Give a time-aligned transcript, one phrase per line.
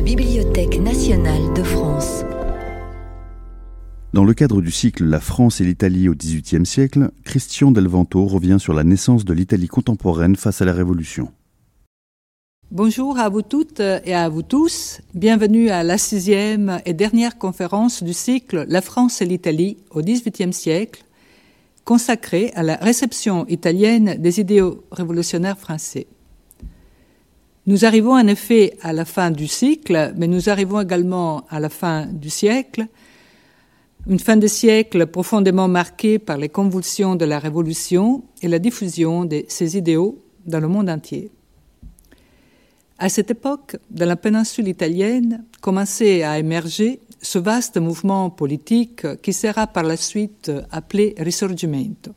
[0.00, 2.24] la Bibliothèque nationale de France.
[4.14, 8.24] Dans le cadre du cycle La France et l'Italie au XVIIIe siècle, Christian Del Vento
[8.24, 11.28] revient sur la naissance de l'Italie contemporaine face à la Révolution.
[12.70, 15.02] Bonjour à vous toutes et à vous tous.
[15.12, 20.54] Bienvenue à la sixième et dernière conférence du cycle La France et l'Italie au XVIIIe
[20.54, 21.04] siècle,
[21.84, 26.06] consacrée à la réception italienne des idéaux révolutionnaires français.
[27.70, 31.68] Nous arrivons en effet à la fin du cycle, mais nous arrivons également à la
[31.68, 32.88] fin du siècle,
[34.08, 39.24] une fin de siècle profondément marquée par les convulsions de la Révolution et la diffusion
[39.24, 41.30] de ces idéaux dans le monde entier.
[42.98, 49.32] À cette époque, dans la péninsule italienne, commençait à émerger ce vaste mouvement politique qui
[49.32, 52.10] sera par la suite appelé Risorgimento,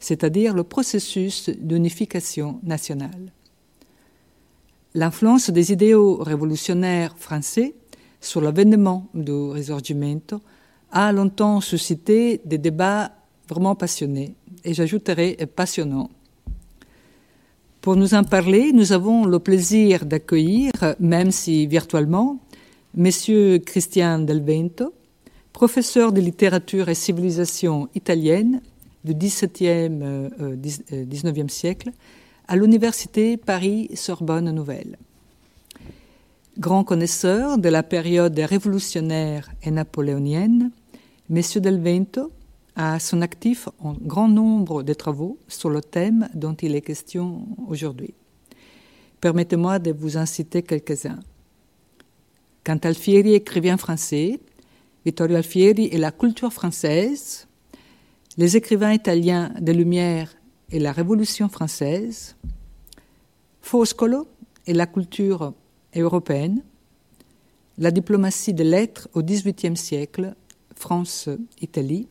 [0.00, 3.35] c'est-à-dire le processus d'unification nationale.
[4.96, 7.74] L'influence des idéaux révolutionnaires français
[8.18, 10.40] sur l'avènement du Risorgimento
[10.90, 13.12] a longtemps suscité des débats
[13.46, 14.34] vraiment passionnés,
[14.64, 16.08] et j'ajouterai passionnants.
[17.82, 22.38] Pour nous en parler, nous avons le plaisir d'accueillir, même si virtuellement,
[22.94, 24.94] Monsieur Christian Del Vento,
[25.52, 28.62] professeur de littérature et civilisation italienne
[29.04, 31.90] du XVIIe, euh, euh, siècle
[32.48, 34.98] à l'Université Paris-Sorbonne Nouvelle.
[36.58, 40.70] Grand connaisseur de la période révolutionnaire et napoléonienne,
[41.28, 42.32] Monsieur Del Vento
[42.76, 47.46] à son actif un grand nombre de travaux sur le thème dont il est question
[47.68, 48.14] aujourd'hui.
[49.20, 51.20] Permettez-moi de vous en citer quelques-uns.
[52.64, 54.38] Quand Alfieri écrivait français,
[55.04, 57.48] Vittorio Alfieri et la culture française,
[58.36, 60.36] les écrivains italiens des Lumières
[60.70, 62.36] et la Révolution française,
[63.60, 64.28] Foscolo
[64.66, 65.54] et la culture
[65.94, 66.62] européenne,
[67.78, 70.34] la diplomatie des lettres au XVIIIe siècle,
[70.74, 72.08] France-Italie,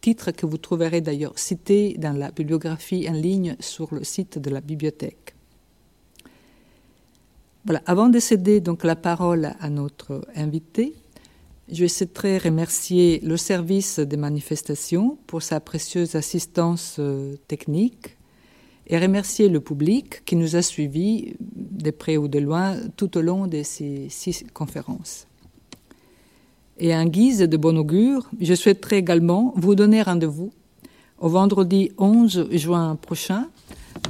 [0.00, 4.50] titre que vous trouverez d'ailleurs cité dans la bibliographie en ligne sur le site de
[4.50, 5.34] la bibliothèque.
[7.64, 10.94] Voilà, avant de céder donc la parole à notre invité,
[11.70, 18.16] je souhaiterais remercier le service des manifestations pour sa précieuse assistance euh, technique
[18.86, 23.20] et remercier le public qui nous a suivis de près ou de loin tout au
[23.20, 25.26] long de ces six conférences.
[26.78, 30.50] Et en guise de bon augure, je souhaiterais également vous donner rendez-vous
[31.18, 33.48] au vendredi 11 juin prochain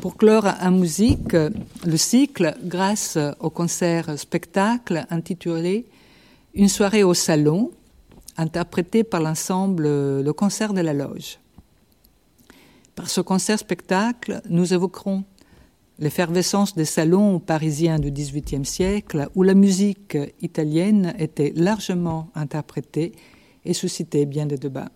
[0.01, 5.87] pour clore en musique le cycle grâce au concert spectacle intitulé
[6.59, 7.71] Une soirée au salon,
[8.37, 11.39] interprété par l'ensemble Le concert de la loge.
[12.97, 15.23] Par ce concert spectacle, nous évoquerons
[16.01, 23.13] l'effervescence des salons parisiens du XVIIIe siècle, où la musique italienne était largement interprétée
[23.65, 24.91] et suscitait bien des débats.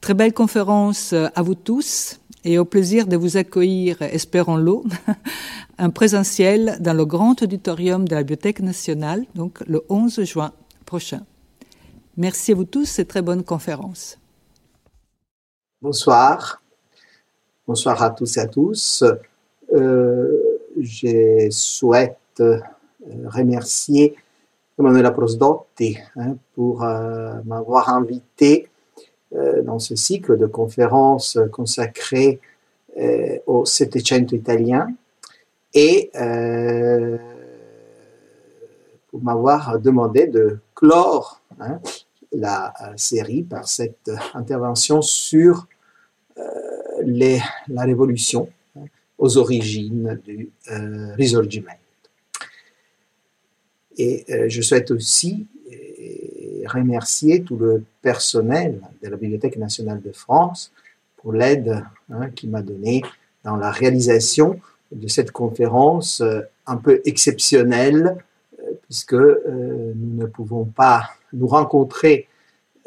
[0.00, 4.76] Très belle conférence à vous tous et au plaisir de vous accueillir, espérons-le,
[5.78, 10.52] en présentiel dans le grand auditorium de la Bibliothèque nationale, donc le 11 juin
[10.84, 11.22] prochain.
[12.16, 14.18] Merci à vous tous et très bonne conférence.
[15.82, 16.62] Bonsoir.
[17.66, 19.02] Bonsoir à tous et à tous.
[19.74, 20.30] Euh,
[20.80, 22.60] je souhaite euh,
[23.26, 24.14] remercier
[24.78, 28.68] Emanuela Prosdotti hein, pour euh, m'avoir invité
[29.32, 32.40] dans ce cycle de conférences consacrées
[33.46, 34.88] au Settecento italien
[35.74, 36.10] et
[39.08, 41.80] pour m'avoir demandé de clore hein,
[42.32, 45.66] la série par cette intervention sur
[47.04, 48.48] la Révolution
[49.18, 51.78] aux origines du euh, Risorgimento.
[53.96, 60.12] Et euh, je souhaite aussi euh, remercier tout le personnel de la Bibliothèque nationale de
[60.12, 60.72] France
[61.16, 63.02] pour l'aide hein, qu'il m'a donnée
[63.42, 64.60] dans la réalisation
[64.92, 66.22] de cette conférence
[66.66, 68.16] un peu exceptionnelle,
[68.84, 71.00] puisque nous ne pouvons pas
[71.32, 72.28] nous rencontrer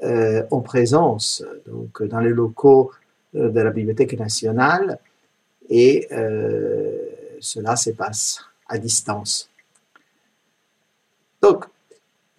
[0.02, 2.92] en présence, donc dans les locaux
[3.34, 5.00] de la Bibliothèque nationale,
[5.70, 6.98] et euh,
[7.40, 9.50] cela se passe à distance.
[11.42, 11.66] Donc,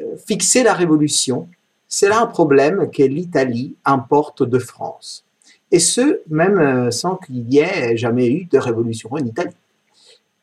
[0.01, 1.49] euh, fixer la révolution,
[1.91, 5.25] c'est là un problème que l'Italie importe de France.
[5.71, 9.55] Et ce, même euh, sans qu'il y ait jamais eu de révolution en Italie.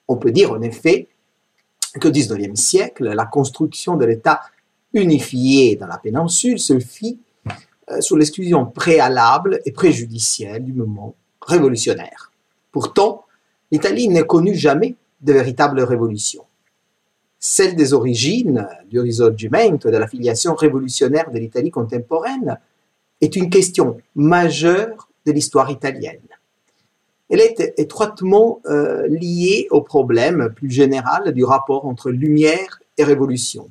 [0.07, 1.07] On peut dire en effet
[1.99, 4.41] qu'au XIXe siècle, la construction de l'État
[4.93, 7.19] unifié dans la péninsule se fit
[8.01, 12.31] sous l'exclusion préalable et préjudicielle du mouvement révolutionnaire.
[12.71, 13.25] Pourtant,
[13.71, 16.43] l'Italie n'a connu jamais de véritable révolution.
[17.39, 22.59] Celle des origines du risorgimento, de la filiation révolutionnaire de l'Italie contemporaine,
[23.21, 26.21] est une question majeure de l'histoire italienne.
[27.29, 33.69] Elle est étroitement euh, liée au problème plus général du rapport entre lumière et révolution,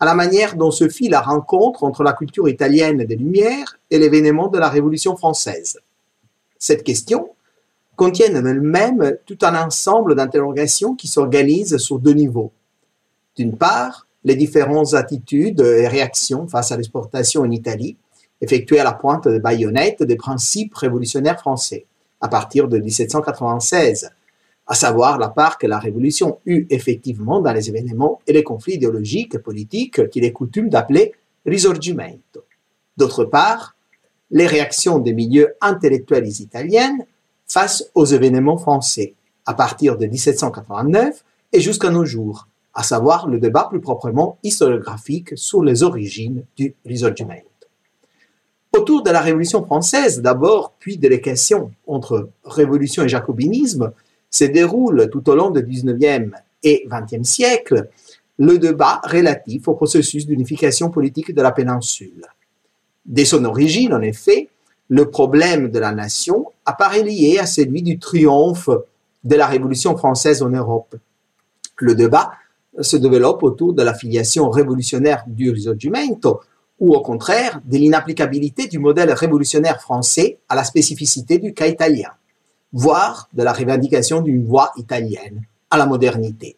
[0.00, 3.98] à la manière dont se fit la rencontre entre la culture italienne des Lumières et
[3.98, 5.78] l'événement de la Révolution française.
[6.58, 7.30] Cette question
[7.94, 12.52] contient en elle-même tout un ensemble d'interrogations qui s'organisent sur deux niveaux.
[13.36, 17.96] D'une part, les différentes attitudes et réactions face à l'exportation en Italie,
[18.40, 21.86] effectuées à la pointe de baïonnette des principes révolutionnaires français
[22.20, 24.10] à partir de 1796,
[24.66, 28.74] à savoir la part que la Révolution eut effectivement dans les événements et les conflits
[28.74, 31.12] idéologiques et politiques qu'il est coutume d'appeler
[31.44, 32.44] risorgimento.
[32.96, 33.74] D'autre part,
[34.30, 36.96] les réactions des milieux intellectuels italiens
[37.46, 39.14] face aux événements français,
[39.46, 45.36] à partir de 1789 et jusqu'à nos jours, à savoir le débat plus proprement historiographique
[45.36, 47.46] sur les origines du risorgimento.
[48.74, 53.92] Autour de la Révolution française d'abord, puis de les questions entre révolution et jacobinisme,
[54.30, 56.30] se déroule tout au long du 19e
[56.62, 57.88] et 20e siècle
[58.38, 62.26] le débat relatif au processus d'unification politique de la péninsule.
[63.04, 64.48] Dès son origine, en effet,
[64.88, 68.70] le problème de la nation apparaît lié à celui du triomphe
[69.24, 70.96] de la Révolution française en Europe.
[71.76, 72.32] Le débat
[72.80, 76.40] se développe autour de la filiation révolutionnaire du Risorgimento,
[76.80, 82.10] ou au contraire de l'inapplicabilité du modèle révolutionnaire français à la spécificité du cas italien,
[82.72, 86.56] voire de la revendication d'une voie italienne à la modernité.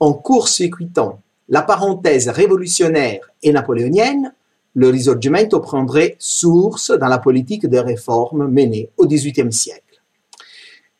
[0.00, 4.34] En court-circuitant la parenthèse révolutionnaire et napoléonienne,
[4.74, 9.87] le risorgimento prendrait source dans la politique de réformes menée au XVIIIe siècle.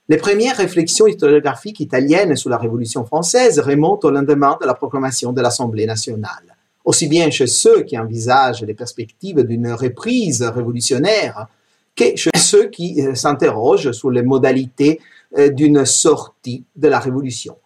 [0.09, 5.33] Les premières réflexions historiographiques italiennes sur la Révolution française remontent au lendemain de la proclamation
[5.33, 6.59] de l'Assemblée nationale
[6.89, 11.47] aussi bien chez ceux qui envisagent les perspectives d'une reprise révolutionnaire
[11.95, 14.99] que chez ceux qui euh, s'interrogent sur les modalités
[15.37, 17.57] euh, d'une sortie de la révolution.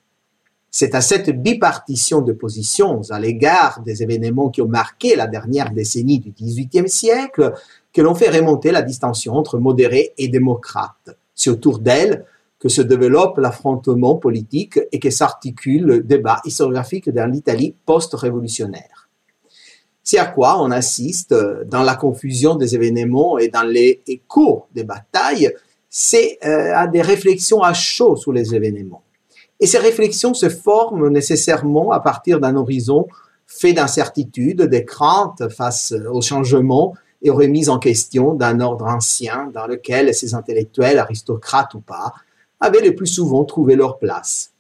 [0.73, 5.71] C'est à cette bipartition de positions à l'égard des événements qui ont marqué la dernière
[5.71, 7.53] décennie du XVIIIe siècle
[7.93, 11.17] que l'on fait remonter la distinction entre modérés et démocrates.
[11.43, 12.25] C'est autour d'elle
[12.61, 19.09] que se développe l'affrontement politique et que s'articule le débat historiographique dans l'Italie post-révolutionnaire.
[20.05, 21.35] C'est à quoi on assiste
[21.67, 25.53] dans la confusion des événements et dans les échos des batailles,
[25.91, 29.03] c'est euh, à des réflexions à chaud sur les événements.
[29.59, 33.09] Et ces réflexions se forment nécessairement à partir d'un horizon
[33.49, 39.51] fait d'incertitudes, de craintes face aux changements et aux remises en question d'un ordre ancien
[39.55, 42.13] dans lequel ces intellectuels, aristocrates ou pas,
[42.61, 44.53] avaient le plus souvent trouvé leur place.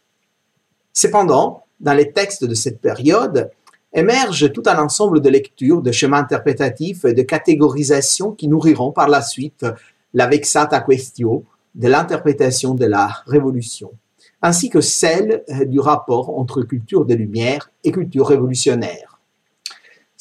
[0.92, 3.50] Cependant, dans les textes de cette période,
[3.92, 9.08] émerge tout un ensemble de lectures, de schémas interprétatifs et de catégorisations qui nourriront par
[9.08, 9.66] la suite
[10.14, 11.44] la vexata questio
[11.74, 13.92] de l'interprétation de la Révolution,
[14.40, 19.11] ainsi que celle du rapport entre culture des Lumières et culture révolutionnaire.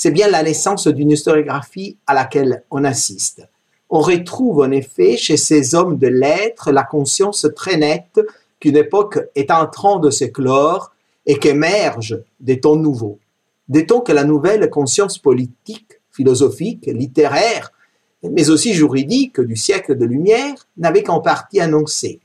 [0.03, 3.48] C'est bien la naissance d'une historiographie à laquelle on assiste.
[3.88, 8.19] On retrouve en effet chez ces hommes de lettres la conscience très nette
[8.59, 10.92] qu'une époque est en train de s'éclore
[11.28, 13.19] et qu'émergent des temps nouveaux
[13.69, 17.71] dit-on que la nouvelle conscience politique, philosophique, littéraire,
[18.23, 22.21] mais aussi juridique du siècle de lumière n'avait qu'en partie annoncé.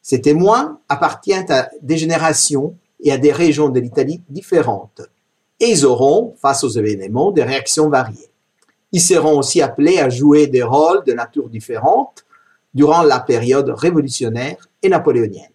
[0.00, 5.02] Ces témoins appartiennent à des générations et à des régions de l'Italie différentes,
[5.60, 8.30] et ils auront, face aux événements, des réactions variées.
[8.92, 12.24] Ils seront aussi appelés à jouer des rôles de nature différente
[12.74, 15.52] durant la période révolutionnaire et napoléonienne.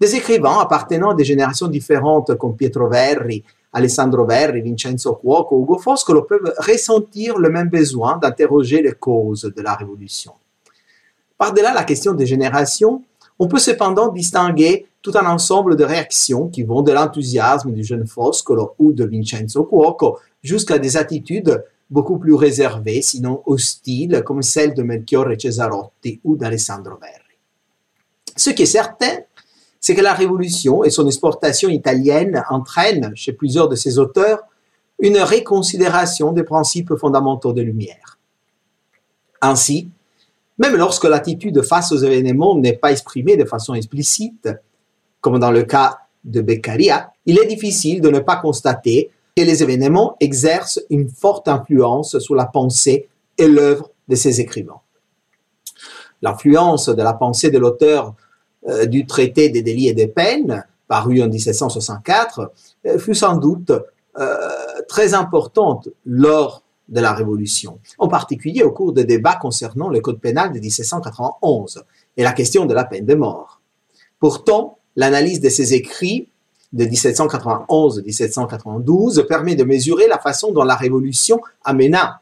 [0.00, 5.78] Des écrivains appartenant à des générations différentes comme Pietro Verri Alessandro Verri, Vincenzo Cuoco, Ugo
[5.78, 10.32] Foscolo peuvent ressentir le même besoin d'interroger les causes de la révolution.
[11.36, 13.04] Par-delà la question des générations,
[13.38, 18.06] on peut cependant distinguer tout un ensemble de réactions qui vont de l'enthousiasme du jeune
[18.06, 24.74] Foscolo ou de Vincenzo Cuoco jusqu'à des attitudes beaucoup plus réservées, sinon hostiles, comme celles
[24.74, 27.38] de Melchiorre Cesarotti ou d'Alessandro Verri.
[28.36, 29.18] Ce qui est certain,
[29.80, 34.40] c'est que la Révolution et son exportation italienne entraînent, chez plusieurs de ses auteurs,
[34.98, 38.18] une réconsidération des principes fondamentaux de Lumière.
[39.40, 39.88] Ainsi,
[40.58, 44.48] même lorsque l'attitude face aux événements n'est pas exprimée de façon explicite,
[45.20, 49.62] comme dans le cas de Beccaria, il est difficile de ne pas constater que les
[49.62, 54.80] événements exercent une forte influence sur la pensée et l'œuvre de ses écrivains.
[56.22, 58.14] L'influence de la pensée de l'auteur
[58.68, 62.50] euh, du traité des délits et des peines paru en 1764,
[62.98, 63.72] fut sans doute
[64.88, 70.20] très importante lors de la Révolution, en particulier au cours des débats concernant le Code
[70.20, 71.84] pénal de 1791
[72.16, 73.60] et la question de la peine de mort.
[74.18, 76.28] Pourtant, l'analyse de ces écrits
[76.72, 82.20] de 1791-1792 permet de mesurer la façon dont la Révolution amena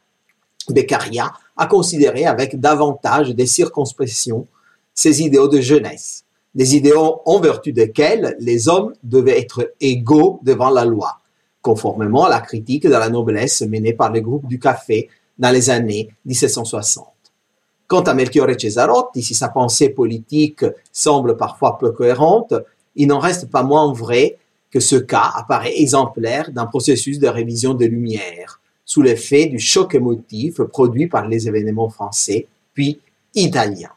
[0.69, 4.47] Beccaria à considérer avec davantage de circonspection
[4.95, 10.71] ces idéaux de jeunesse, des idéaux en vertu desquels les hommes devaient être égaux devant
[10.71, 11.21] la loi,
[11.67, 15.69] conformément à la critique de la noblesse menée par le groupe du café dans les
[15.69, 17.09] années 1760.
[17.89, 22.55] Quant à Melchiorre Cesarotti, si sa pensée politique semble parfois peu cohérente,
[22.95, 24.39] il n'en reste pas moins vrai
[24.71, 29.97] que ce cas apparaît exemplaire d'un processus de révision des Lumières, sous l'effet du choc
[29.97, 33.01] émotif produit par les événements français, puis
[33.35, 33.97] italiens.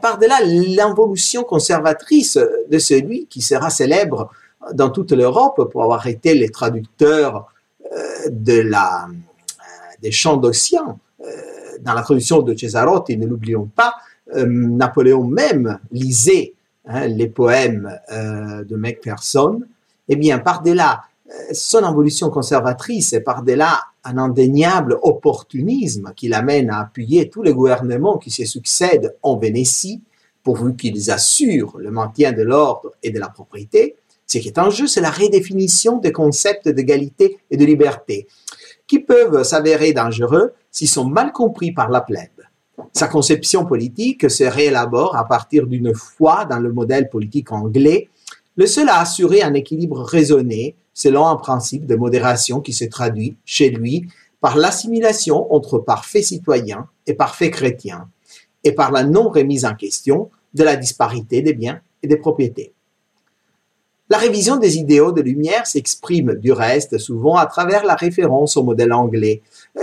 [0.00, 2.38] Par-delà l'involution conservatrice
[2.70, 4.30] de celui qui sera célèbre
[4.72, 7.46] dans toute l'Europe pour avoir été les traducteurs
[7.92, 9.12] euh, de la, euh,
[10.02, 11.24] des chants d'Ossian, euh,
[11.82, 13.94] dans la traduction de Cesarotti, ne l'oublions pas,
[14.34, 16.54] Napoléon même lisait
[16.86, 19.60] hein, les poèmes de Macpherson,
[20.08, 21.02] eh bien, par-delà
[21.52, 28.16] son évolution conservatrice et par-delà un indéniable opportunisme qui l'amène à appuyer tous les gouvernements
[28.16, 30.02] qui se succèdent en Vénétie,
[30.42, 34.70] pourvu qu'ils assurent le maintien de l'ordre et de la propriété, ce qui est en
[34.70, 38.26] jeu, c'est la redéfinition des concepts d'égalité et de liberté,
[38.86, 42.30] qui peuvent s'avérer dangereux s'ils sont mal compris par la plèbe.
[42.92, 48.08] Sa conception politique se réélabore à partir d'une foi dans le modèle politique anglais,
[48.56, 53.36] le seul à assurer un équilibre raisonné selon un principe de modération qui se traduit
[53.44, 54.06] chez lui
[54.40, 58.08] par l'assimilation entre parfait citoyen et parfait chrétien,
[58.62, 62.73] et par la non-remise en question de la disparité des biens et des propriétés.
[64.10, 68.62] La révision des idéaux de lumière s'exprime du reste souvent à travers la référence au
[68.62, 69.40] modèle anglais,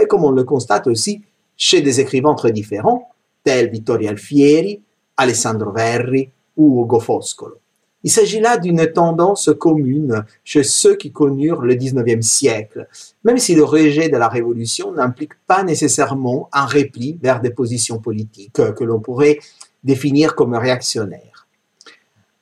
[0.08, 1.24] comme on le constate aussi
[1.58, 3.10] chez des écrivains très différents,
[3.44, 4.82] tels Vittorio Alfieri,
[5.18, 7.58] Alessandro Verri ou Ugo Foscolo.
[8.04, 12.88] Il s'agit là d'une tendance commune chez ceux qui connurent le XIXe siècle,
[13.24, 18.00] même si le rejet de la Révolution n'implique pas nécessairement un repli vers des positions
[18.00, 19.40] politiques que l'on pourrait
[19.84, 21.48] définir comme réactionnaires.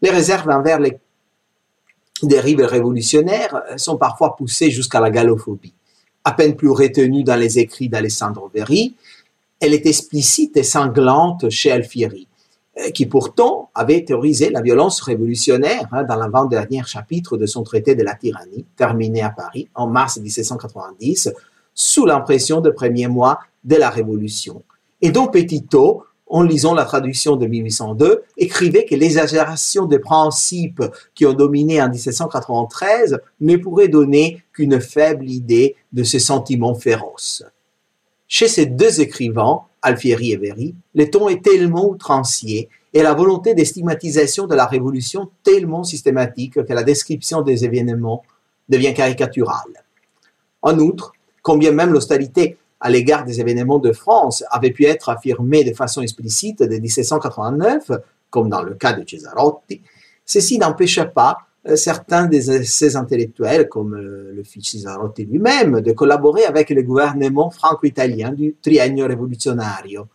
[0.02, 0.98] Les réserves envers les
[2.28, 5.74] dérives révolutionnaires sont parfois poussées jusqu'à la gallophobie.
[6.24, 8.96] À peine plus retenue dans les écrits d'Alessandro Verri,
[9.60, 12.30] elle est explicite et sanglante chez Alfieri.
[12.80, 17.96] Euh, qui pourtant avait théorisé la violence révolutionnaire hein, dans l'avant-dernier chapitre de son traité
[17.96, 21.34] de la tyrannie, terminé à Paris en mars 1790,
[21.74, 24.64] sous l'impression des premiers mois de la Révolution.
[25.02, 30.84] Et dont Petitot, en lisant la traduction de 1802, écrivait que l'exagération des principes
[31.16, 37.44] qui ont dominé en 1793 ne pourrait donner qu'une faible idée de ces sentiments féroces.
[38.28, 43.56] Chez ces deux écrivains, Alfieri et Véry, le ton est tellement outrancier et la volonté
[43.56, 48.24] de stigmatisation de la Révolution tellement systématique que la description des événements
[48.68, 49.84] devient caricaturale.
[50.62, 55.64] En outre, combien même l'hostilité à l'égard des événements de France avait pu être affirmée
[55.64, 57.92] de façon explicite dès 1789,
[58.30, 59.82] comme dans le cas de Cesarotti,
[60.26, 65.92] ceci n'empêcha pas euh, certains de ces intellectuels, comme euh, le fils Cesarotti lui-même, de
[65.92, 70.08] collaborer avec le gouvernement franco-italien du triennio rivoluzionario,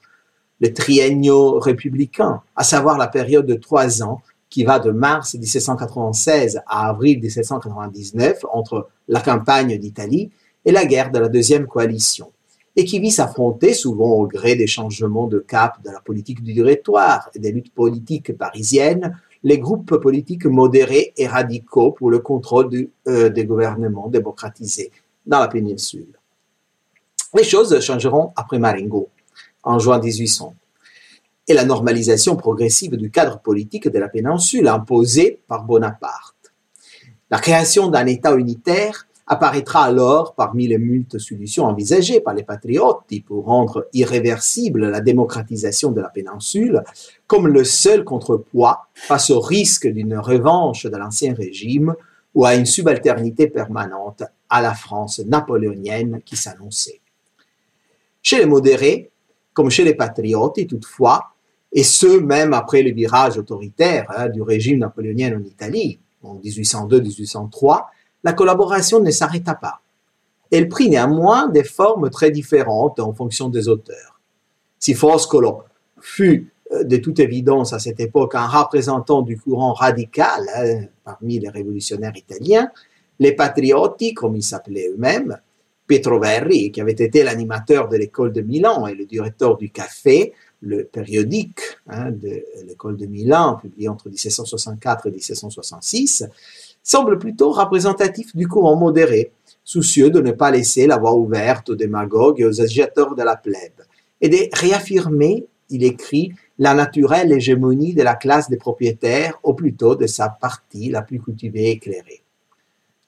[0.60, 6.60] le triennio républicain, à savoir la période de trois ans qui va de mars 1796
[6.66, 10.30] à avril 1799 entre la campagne d'Italie
[10.64, 12.30] et la guerre de la deuxième coalition,
[12.76, 16.52] et qui vit s'affronter souvent au gré des changements de cap de la politique du
[16.52, 22.88] directoire et des luttes politiques parisiennes les groupes politiques modérés et radicaux pour le contrôle
[23.06, 24.90] euh, des gouvernements démocratisés
[25.26, 26.18] dans la péninsule.
[27.34, 29.10] Les choses changeront après Marengo,
[29.62, 30.54] en juin 1800,
[31.46, 36.52] et la normalisation progressive du cadre politique de la péninsule imposée par Bonaparte.
[37.30, 43.04] La création d'un État unitaire apparaîtra alors parmi les multiples solutions envisagées par les patriotes
[43.26, 46.82] pour rendre irréversible la démocratisation de la péninsule
[47.26, 51.94] comme le seul contrepoids face au risque d'une revanche de l'ancien régime
[52.34, 57.00] ou à une subalternité permanente à la France napoléonienne qui s'annonçait.
[58.22, 59.10] Chez les modérés,
[59.52, 61.34] comme chez les patriotes, toutefois,
[61.72, 67.84] et ce même après le virage autoritaire hein, du régime napoléonien en Italie en 1802-1803,
[68.24, 69.80] la collaboration ne s'arrêta pas.
[70.50, 74.20] Elle prit néanmoins des formes très différentes en fonction des auteurs.
[74.78, 75.62] Si Foscolo
[76.00, 81.38] fut euh, de toute évidence à cette époque un représentant du courant radical hein, parmi
[81.38, 82.70] les révolutionnaires italiens,
[83.18, 85.38] les patriotti, comme ils s'appelaient eux-mêmes,
[85.86, 90.32] Pietro Verri, qui avait été l'animateur de l'école de Milan et le directeur du café,
[90.62, 96.24] le périodique hein, de l'école de Milan, publié entre 1764 et 1766,
[96.84, 99.32] semble plutôt représentatif du courant modéré,
[99.64, 103.36] soucieux de ne pas laisser la voie ouverte aux démagogues et aux agitateurs de la
[103.36, 103.80] plèbe,
[104.20, 109.96] et de réaffirmer, il écrit, la naturelle hégémonie de la classe des propriétaires, ou plutôt
[109.96, 112.22] de sa partie la plus cultivée et éclairée.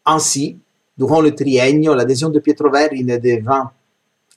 [0.06, 0.58] Ainsi,
[0.96, 3.70] durant le triennio, l'adhésion de Pietro Verri ne devint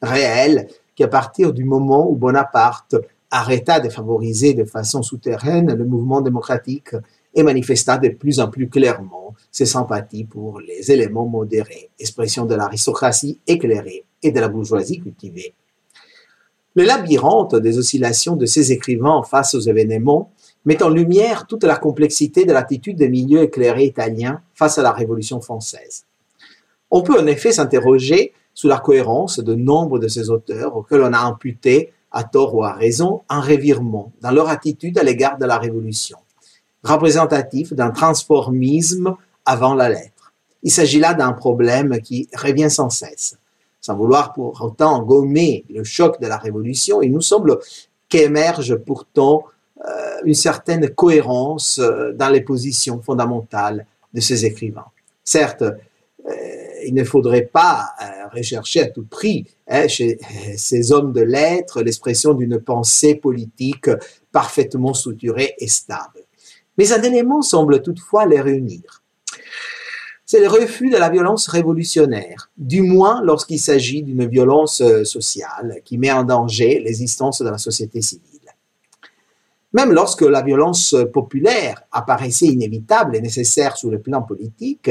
[0.01, 2.95] réelle qu'à partir du moment où Bonaparte
[3.31, 6.95] arrêta de favoriser de façon souterraine le mouvement démocratique
[7.33, 12.55] et manifesta de plus en plus clairement ses sympathies pour les éléments modérés, expression de
[12.55, 15.53] l'aristocratie éclairée et de la bourgeoisie cultivée.
[16.75, 20.31] Le labyrinthe des oscillations de ces écrivains face aux événements
[20.65, 24.91] met en lumière toute la complexité de l'attitude des milieux éclairés italiens face à la
[24.91, 26.05] Révolution française.
[26.91, 31.13] On peut en effet s'interroger sur la cohérence de nombre de ces auteurs auxquels on
[31.13, 35.45] a imputé, à tort ou à raison, un revirement dans leur attitude à l'égard de
[35.45, 36.17] la Révolution,
[36.83, 40.33] représentatif d'un transformisme avant la lettre.
[40.63, 43.37] Il s'agit là d'un problème qui revient sans cesse.
[43.81, 47.59] Sans vouloir pour autant gommer le choc de la Révolution, il nous semble
[48.09, 49.45] qu'émerge pourtant
[49.87, 54.87] euh, une certaine cohérence euh, dans les positions fondamentales de ces écrivains.
[55.23, 56.33] Certes, euh,
[56.85, 57.89] il ne faudrait pas
[58.33, 60.17] rechercher à tout prix hein, chez
[60.55, 63.89] ces hommes de lettres l'expression d'une pensée politique
[64.31, 66.21] parfaitement structurée et stable.
[66.79, 69.03] Mais un élément semble toutefois les réunir.
[70.25, 75.97] C'est le refus de la violence révolutionnaire, du moins lorsqu'il s'agit d'une violence sociale qui
[75.97, 78.55] met en danger l'existence de la société civile.
[79.73, 84.89] Même lorsque la violence populaire apparaissait inévitable et nécessaire sur le plan politique,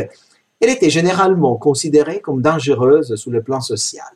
[0.60, 4.12] elle était généralement considérée comme dangereuse sur le plan social.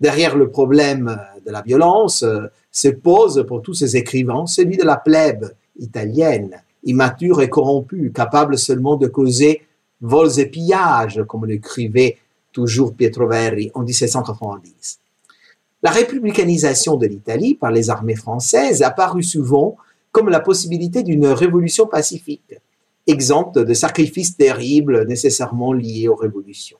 [0.00, 2.24] Derrière le problème de la violence
[2.70, 8.58] se pose pour tous ces écrivains celui de la plèbe italienne, immature et corrompue, capable
[8.58, 9.62] seulement de causer
[10.00, 12.18] vols et pillages, comme l'écrivait
[12.52, 15.00] toujours Pietro Verri en 1790.
[15.82, 19.76] La républicanisation de l'Italie par les armées françaises apparut souvent
[20.10, 22.54] comme la possibilité d'une révolution pacifique,
[23.06, 26.78] exempte de sacrifices terribles nécessairement liés aux révolutions.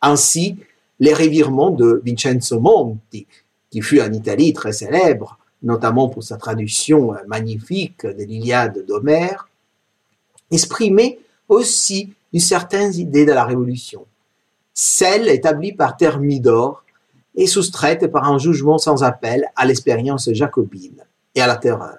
[0.00, 0.56] Ainsi,
[0.98, 3.26] les revirements de Vincenzo Monti,
[3.70, 9.48] qui fut en Italie très célèbre, notamment pour sa traduction magnifique de l'Iliade d'Homère,
[10.50, 14.06] exprimaient aussi une certaine idée de la révolution,
[14.74, 16.84] celle établie par Thermidor
[17.34, 21.02] et soustraite par un jugement sans appel à l'expérience jacobine
[21.34, 21.98] et à la terreur.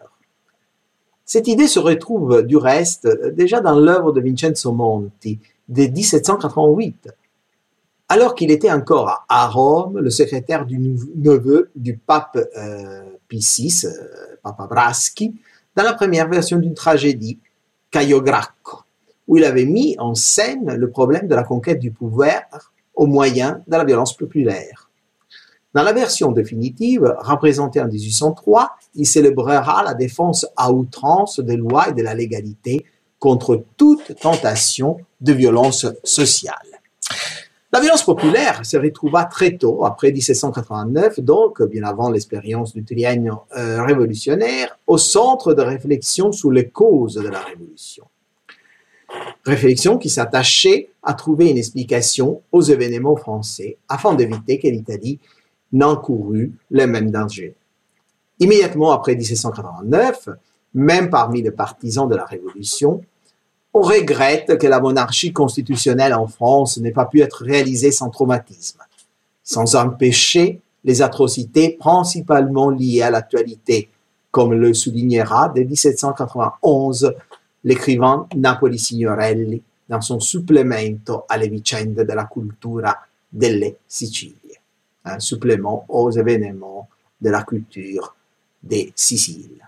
[1.25, 7.09] Cette idée se retrouve du reste déjà dans l'œuvre de Vincenzo Monti de 1788,
[8.09, 13.85] alors qu'il était encore à Rome le secrétaire du neveu du pape euh, Pie VI,
[13.85, 15.33] euh, Papa Braschi,
[15.75, 17.39] dans la première version d'une tragédie,
[17.89, 18.83] Caio Gracco,
[19.27, 22.43] où il avait mis en scène le problème de la conquête du pouvoir
[22.93, 24.91] au moyen de la violence populaire.
[25.73, 31.89] Dans la version définitive, représentée en 1803, il célébrera la défense à outrance des lois
[31.89, 32.85] et de la légalité
[33.17, 36.72] contre toute tentation de violence sociale.
[37.73, 43.45] La violence populaire se retrouva très tôt, après 1789, donc bien avant l'expérience du triennio
[43.57, 48.05] euh, révolutionnaire, au centre de réflexion sur les causes de la révolution.
[49.43, 55.19] Réflexion qui s'attachait à trouver une explication aux événements français afin d'éviter que l'Italie
[55.71, 57.55] n'encourut les mêmes dangers.
[58.39, 60.29] Immédiatement après 1789,
[60.75, 63.01] même parmi les partisans de la Révolution,
[63.73, 68.79] on regrette que la monarchie constitutionnelle en France n'ait pas pu être réalisée sans traumatisme,
[69.43, 73.89] sans empêcher les atrocités principalement liées à l'actualité,
[74.31, 77.13] comme le soulignera dès 1791
[77.63, 82.95] l'écrivain Napoli Signorelli dans son supplemento alle vicende della cultura
[83.31, 84.33] delle Sicilie
[85.05, 86.87] un supplément aux événements
[87.21, 88.15] de la culture
[88.61, 89.61] des Siciles.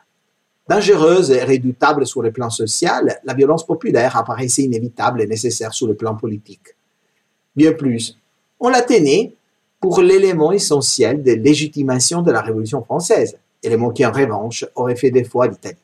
[0.67, 5.88] Dangereuse et redoutable sur le plan social, la violence populaire apparaissait inévitable et nécessaire sur
[5.88, 6.75] le plan politique.
[7.56, 8.17] Bien plus,
[8.60, 9.34] on la tenait
[9.80, 15.12] pour l'élément essentiel de légitimation de la Révolution française, élément qui en revanche aurait fait
[15.12, 15.78] défaut à l'Italie.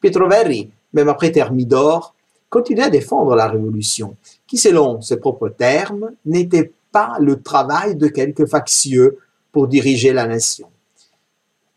[0.00, 2.14] Pietro Verri, même après Thermidor,
[2.48, 8.08] continuait à défendre la Révolution, qui selon ses propres termes n'était pas le travail de
[8.08, 9.18] quelques factieux
[9.52, 10.68] pour diriger la nation,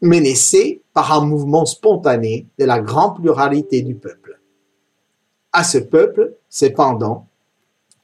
[0.01, 4.39] naissait par un mouvement spontané de la grande pluralité du peuple.
[5.51, 7.27] À ce peuple, cependant,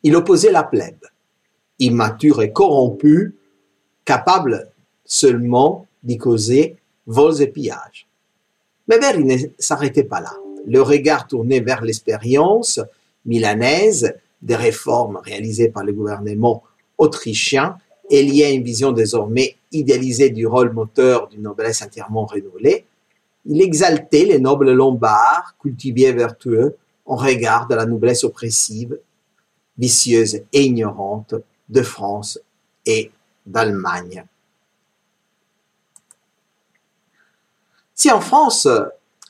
[0.03, 1.05] il opposait la plèbe,
[1.79, 3.33] immature et corrompue,
[4.03, 4.69] capable
[5.05, 6.75] seulement d'y causer
[7.07, 8.07] vols et pillages.
[8.89, 10.33] Mais Verri ne s'arrêtait pas là.
[10.67, 12.81] Le regard tourné vers l'expérience
[13.25, 16.63] milanaise des réformes réalisées par le gouvernement
[16.97, 17.77] autrichien
[18.11, 22.85] et lié à une vision désormais idéalisée du rôle moteur d'une noblesse entièrement renouvelée,
[23.45, 28.99] il exaltait les nobles lombards, cultivés et vertueux, en regard de la noblesse oppressive,
[29.77, 31.35] vicieuse et ignorante
[31.69, 32.37] de France
[32.85, 33.11] et
[33.45, 34.25] d'Allemagne.
[37.95, 38.67] Si en France,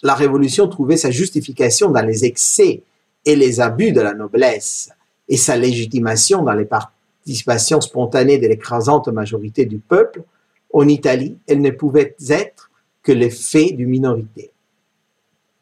[0.01, 2.81] la Révolution trouvait sa justification dans les excès
[3.25, 4.89] et les abus de la noblesse
[5.29, 6.65] et sa légitimation dans les
[7.25, 10.23] spontanées de l'écrasante majorité du peuple,
[10.73, 12.71] en Italie, elle ne pouvait être
[13.03, 14.51] que l'effet d'une minorité.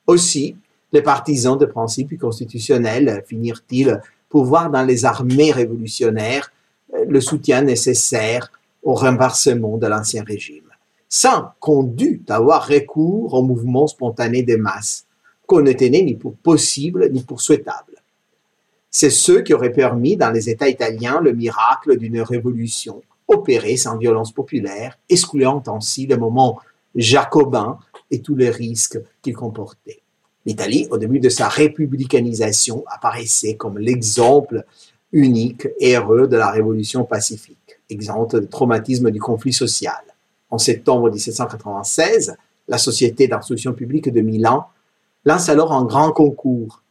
[0.08, 0.56] Aussi,
[0.92, 6.52] les partisans des principes constitutionnels finirent-ils pour voir dans les armées révolutionnaires
[6.94, 8.52] euh, le soutien nécessaire
[8.84, 10.70] au renversement de l'ancien régime,
[11.08, 15.06] sans qu'on dût avoir recours au mouvement spontané des masses,
[15.46, 17.89] qu'on ne tenait ni pour possible ni pour souhaitable.
[18.92, 23.98] C'est ce qui aurait permis dans les États italiens le miracle d'une révolution opérée sans
[23.98, 26.60] violence populaire, excluant ainsi le moment
[26.96, 27.78] jacobin
[28.10, 30.02] et tous les risques qu'il comportait.
[30.46, 34.66] L'Italie, au début de sa républicanisation, apparaissait comme l'exemple
[35.12, 40.02] unique et heureux de la révolution pacifique, exemple de traumatisme du conflit social.
[40.50, 42.36] En septembre 1796,
[42.68, 44.66] la Société d'instruction publique de Milan
[45.26, 46.82] lance alors un grand concours,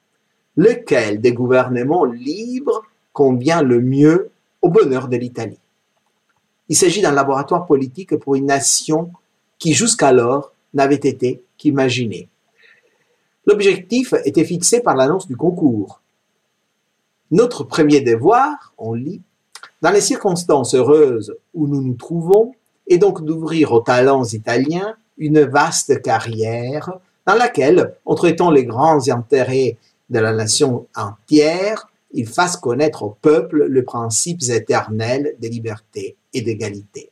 [0.58, 5.60] lequel des gouvernements libres convient le mieux au bonheur de l'Italie?
[6.68, 9.10] Il s'agit d'un laboratoire politique pour une nation
[9.58, 12.28] qui jusqu'alors n'avait été qu'imaginé.
[13.46, 16.02] L'objectif était fixé par l'annonce du concours.
[17.30, 19.22] Notre premier devoir, on lit,
[19.80, 22.54] dans les circonstances heureuses où nous nous trouvons,
[22.88, 29.08] est donc d'ouvrir aux talents italiens une vaste carrière dans laquelle, en traitant les grands
[29.08, 29.76] intérêts
[30.10, 36.42] de la nation entière, ils fassent connaître au peuple les principes éternels de liberté et
[36.42, 37.10] d'égalité.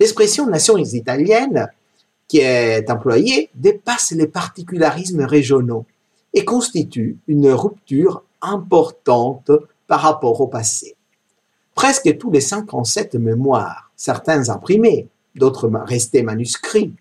[0.00, 1.68] L'expression nation italienne
[2.26, 5.84] qui est employée dépasse les particularismes régionaux
[6.32, 9.50] et constitue une rupture importante
[9.86, 10.96] par rapport au passé.
[11.74, 16.94] Presque tous les 57 mémoires, certains imprimés, d'autres restés manuscrits,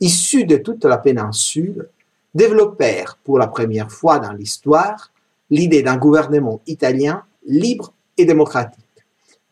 [0.00, 1.88] issus de toute la péninsule,
[2.34, 5.12] développèrent pour la première fois dans l'histoire
[5.50, 8.84] l'idée d'un gouvernement italien libre et démocratique,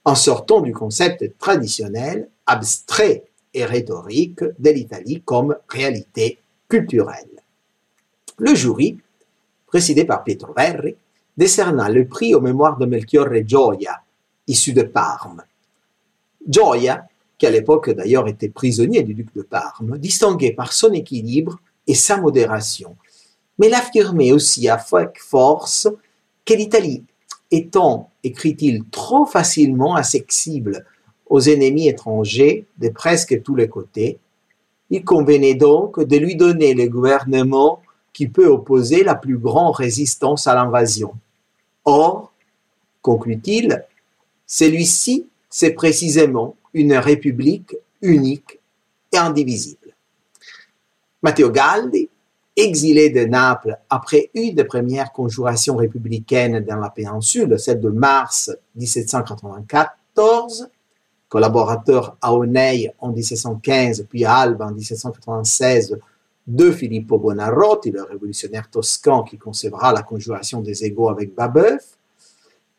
[0.04, 7.42] en sortant du concept traditionnel abstrait et rhétorique de l'Italie comme réalité culturelle.
[8.38, 8.98] Le jury,
[9.66, 10.94] présidé par Pietro Verri,
[11.36, 14.02] décerna le prix aux mémoires de Melchiorre Gioia,
[14.46, 15.42] issu de Parme.
[16.46, 17.06] Gioia,
[17.38, 21.94] qui à l'époque d'ailleurs était prisonnier du duc de Parme, distinguait par son équilibre et
[21.94, 22.96] sa modération,
[23.58, 25.88] mais il affirmait aussi avec force
[26.44, 27.04] que l'Italie
[27.50, 30.84] étant, écrit-il, trop facilement accessible
[31.28, 34.18] aux ennemis étrangers de presque tous les côtés,
[34.90, 40.46] il convenait donc de lui donner le gouvernement qui peut opposer la plus grande résistance
[40.46, 41.14] à l'invasion.
[41.84, 42.32] Or,
[43.02, 43.84] conclut-il,
[44.46, 48.60] celui-ci, c'est précisément une république unique
[49.12, 49.85] et indivisible.
[51.26, 52.08] Matteo Galdi,
[52.54, 58.56] exilé de Naples après une des premières conjurations républicaines dans la péninsule, celle de mars
[58.76, 60.68] 1794,
[61.28, 65.98] collaborateur à Onei en 1715, puis à Alba en 1796
[66.46, 71.96] de Filippo Buonarroti, le révolutionnaire toscan qui concevra la conjuration des égaux avec Babeuf,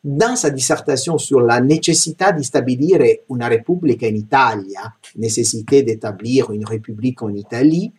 [0.05, 4.73] dans sa dissertation sur la nécessité d'établir une république en Italie,
[5.17, 7.91] nécessité d'établir une république en Italie,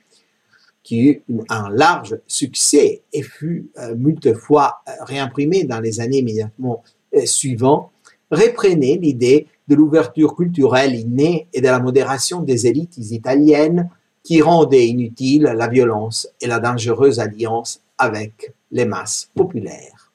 [0.89, 6.83] qui eut un large succès et fut euh, fois euh, réimprimé dans les années immédiatement
[7.15, 7.91] euh, suivantes,
[8.31, 13.91] reprenait l'idée de l'ouverture culturelle innée et de la modération des élites italiennes
[14.23, 20.11] qui rendaient inutile la violence et la dangereuse alliance avec les masses populaires.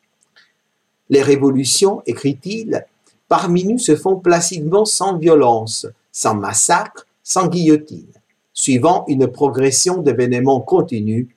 [1.12, 2.84] Les révolutions, écrit-il,
[3.28, 8.12] parmi nous se font placidement sans violence, sans massacre, sans guillotine,
[8.54, 11.28] suivant une progression d'événements continus,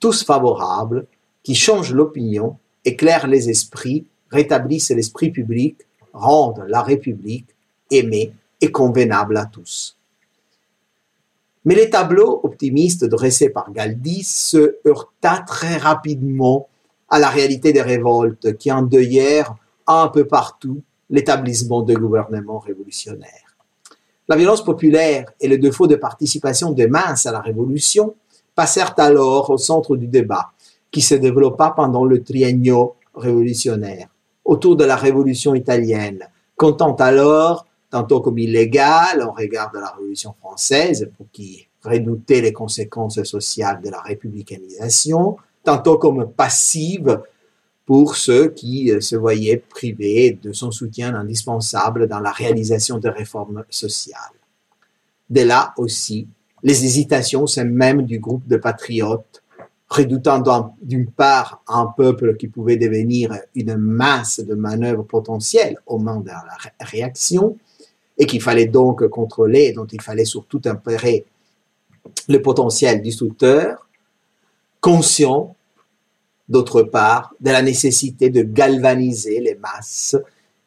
[0.00, 1.06] tous favorables,
[1.42, 5.76] qui changent l'opinion, éclairent les esprits, rétablissent l'esprit public,
[6.12, 7.46] rendent la République
[7.90, 9.96] aimé et convenable à tous.
[11.64, 16.68] Mais les tableaux optimistes dressés par Galdis se heurta très rapidement
[17.08, 19.54] à la réalité des révoltes qui endeuillèrent
[19.86, 23.53] un peu partout l'établissement de gouvernements révolutionnaires.
[24.28, 28.14] La violence populaire et le défaut de participation des masses à la révolution
[28.54, 30.50] passèrent alors au centre du débat
[30.90, 34.08] qui se développa pendant le triennio révolutionnaire
[34.44, 40.34] autour de la révolution italienne, comptant alors tantôt comme illégale en regard de la Révolution
[40.40, 47.22] française, pour qui redoutait les conséquences sociales de la républicanisation, tantôt comme passive
[47.86, 53.10] pour ceux qui euh, se voyaient privés de son soutien indispensable dans la réalisation des
[53.10, 54.20] réformes sociales.
[55.28, 56.28] De là aussi
[56.64, 59.42] les hésitations, c'est même du groupe de patriotes,
[59.90, 66.20] redoutant d'une part un peuple qui pouvait devenir une masse de manœuvres potentielles au moment
[66.20, 67.58] de la réaction,
[68.16, 71.26] et qu'il fallait donc contrôler, dont il fallait surtout tempérer
[72.28, 73.86] le potentiel destructeur,
[74.80, 75.54] conscient,
[76.54, 80.16] d'autre part, de la nécessité de galvaniser les masses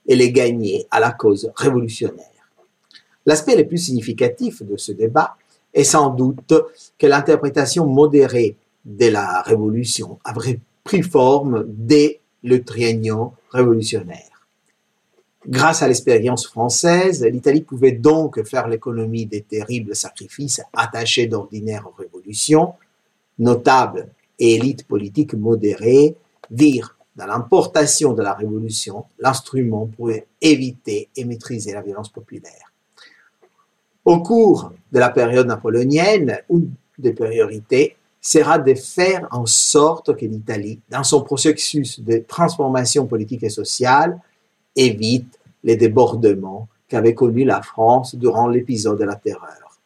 [0.06, 2.26] et les gagner à la cause révolutionnaire.
[3.26, 5.38] L'aspect le plus significatif de ce débat
[5.74, 6.54] est sans doute
[7.00, 14.46] que l'interprétation modérée de la révolution avait pris forme dès le triennium révolutionnaire.
[15.48, 21.96] Grâce à l'expérience française, l'Italie pouvait donc faire l'économie des terribles sacrifices attachés d'ordinaire aux
[21.98, 22.74] révolutions.
[23.40, 26.16] Notables et élites politiques modérées
[26.50, 32.72] virent dans l'importation de la révolution l'instrument pour éviter et maîtriser la violence populaire.
[34.06, 40.26] Au cours de la période napoléonienne, une des priorités sera de faire en sorte que
[40.26, 44.20] l'Italie, dans son processus de transformation politique et sociale,
[44.76, 49.80] évite les débordements qu'avait connus la France durant l'épisode de la terreur.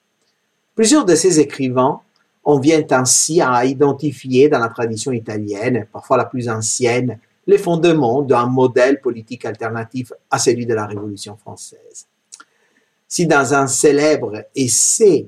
[0.76, 2.02] Plusieurs de ces écrivains
[2.44, 8.22] en viennent ainsi à identifier dans la tradition italienne, parfois la plus ancienne, les fondements
[8.22, 12.08] d'un modèle politique alternatif à celui de la Révolution française.
[13.08, 15.28] Si dans un célèbre essai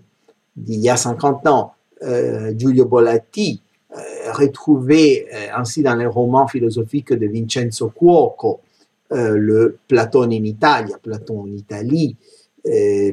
[0.56, 3.62] d'il y a 50 ans, euh, Giulio Bolatti
[3.96, 8.62] euh, retrouvait euh, ainsi dans les romans philosophiques de Vincenzo Cuoco
[9.12, 12.16] euh, le Platon in Italia, Platon en Italie,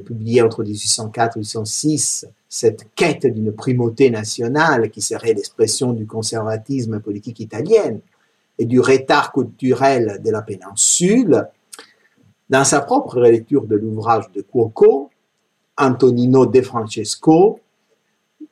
[0.05, 6.99] publié entre 1804 et 1806, cette quête d'une primauté nationale qui serait l'expression du conservatisme
[6.99, 7.99] politique italien
[8.59, 11.47] et du retard culturel de la péninsule,
[12.51, 15.11] dans sa propre relecture de l'ouvrage de Cuoco,
[15.79, 17.61] Antonino De Francesco,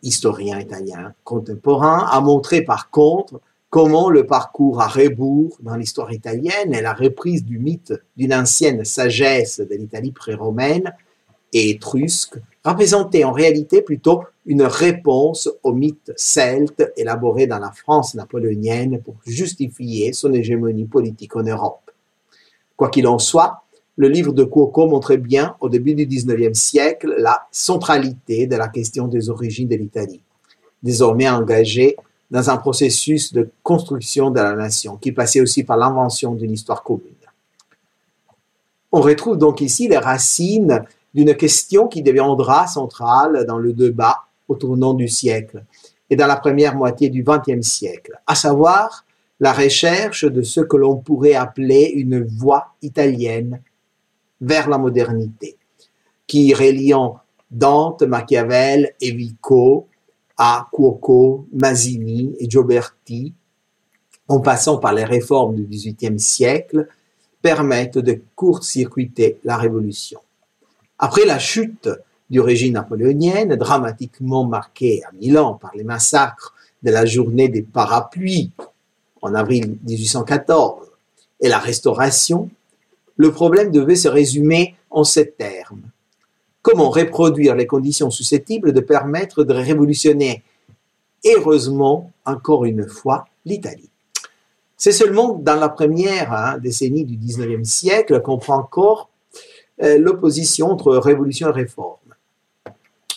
[0.01, 6.73] historien italien contemporain, a montré par contre comment le parcours à rebours dans l'histoire italienne
[6.73, 10.95] et la reprise du mythe d'une ancienne sagesse de l'Italie pré-romaine
[11.53, 18.15] et étrusque représentait en réalité plutôt une réponse au mythe celte élaboré dans la France
[18.15, 21.91] napoléonienne pour justifier son hégémonie politique en Europe.
[22.77, 23.63] Quoi qu'il en soit,
[23.97, 28.69] le livre de Cuoco montrait bien, au début du XIXe siècle, la centralité de la
[28.69, 30.23] question des origines de l'Italie,
[30.83, 31.97] désormais engagée
[32.31, 36.83] dans un processus de construction de la nation qui passait aussi par l'invention d'une histoire
[36.83, 37.15] commune.
[38.93, 40.85] On retrouve donc ici les racines
[41.15, 45.65] d'une question qui deviendra centrale dans le débat au tournant du siècle
[46.11, 49.05] et dans la première moitié du XXe siècle, à savoir
[49.41, 53.61] la recherche de ce que l'on pourrait appeler une voie italienne
[54.41, 55.57] vers la modernité,
[56.27, 59.87] qui reliant Dante, Machiavel et Vico
[60.37, 63.35] à Cuoco, Mazzini et Gioberti,
[64.29, 66.87] en passant par les réformes du XVIIIe siècle,
[67.41, 70.21] permettent de court-circuiter la Révolution.
[70.99, 71.89] Après la chute
[72.29, 78.51] du régime napoléonien, dramatiquement marquée à Milan par les massacres de la journée des parapluies
[79.23, 80.91] en avril 1814
[81.41, 82.51] et la restauration,
[83.17, 85.83] le problème devait se résumer en ces termes.
[86.63, 90.43] Comment reproduire les conditions susceptibles de permettre de révolutionner
[91.25, 93.91] heureusement, encore une fois, l'Italie?
[94.77, 98.95] C'est seulement dans la première hein, décennie du XIXe siècle qu'on prend euh,
[99.81, 101.97] l'opposition entre révolution et réforme.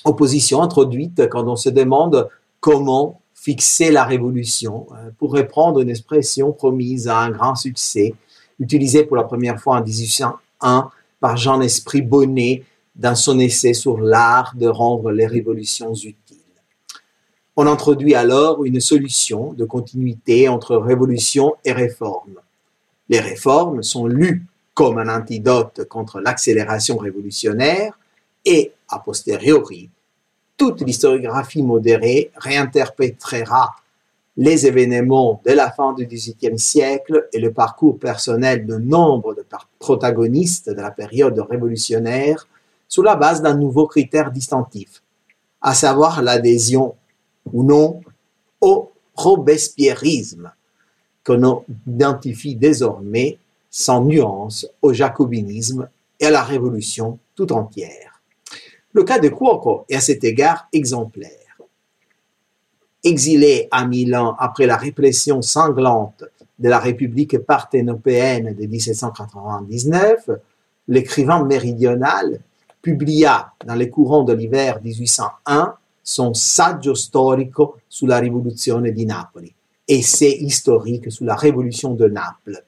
[0.06, 6.52] Opposition introduite quand on se demande comment fixer la révolution, euh, pour reprendre une expression
[6.52, 8.14] promise à un grand succès,
[8.60, 12.64] utilisée pour la première fois en 1801 par Jean-Esprit Bonnet
[12.96, 16.38] dans son essai sur l'art de rendre les révolutions utiles.
[17.56, 22.36] On introduit alors une solution de continuité entre révolution et réforme.
[23.10, 27.98] Les réformes sont lues comme un antidote contre l'accélération révolutionnaire
[28.46, 29.90] et, a posteriori,
[30.58, 33.76] toute l'historiographie modérée réinterprétera
[34.38, 39.46] les événements de la fin du XVIIIe siècle et le parcours personnel de nombre de
[39.80, 42.48] protagonistes de la période révolutionnaire
[42.88, 45.02] sous la base d'un nouveau critère distinctif,
[45.62, 46.96] à savoir l'adhésion
[47.52, 48.02] ou non
[48.62, 50.52] au robespierrisme,
[51.26, 53.38] qu'on identifie désormais
[53.72, 58.22] sans nuance au jacobinisme et à la révolution tout entière.
[58.94, 61.32] Le cas de Cuoco est à cet égard exemplaire.
[63.04, 66.24] Exilé à Milan après la répression sanglante
[66.60, 70.30] de la République parthénopéenne de 1799,
[70.88, 72.42] l'écrivain méridional
[72.82, 79.54] publia dans les courants de l'hiver 1801 son Saggio storico sulla rivoluzione di Napoli,
[79.86, 82.66] essai historique sur la révolution de Naples,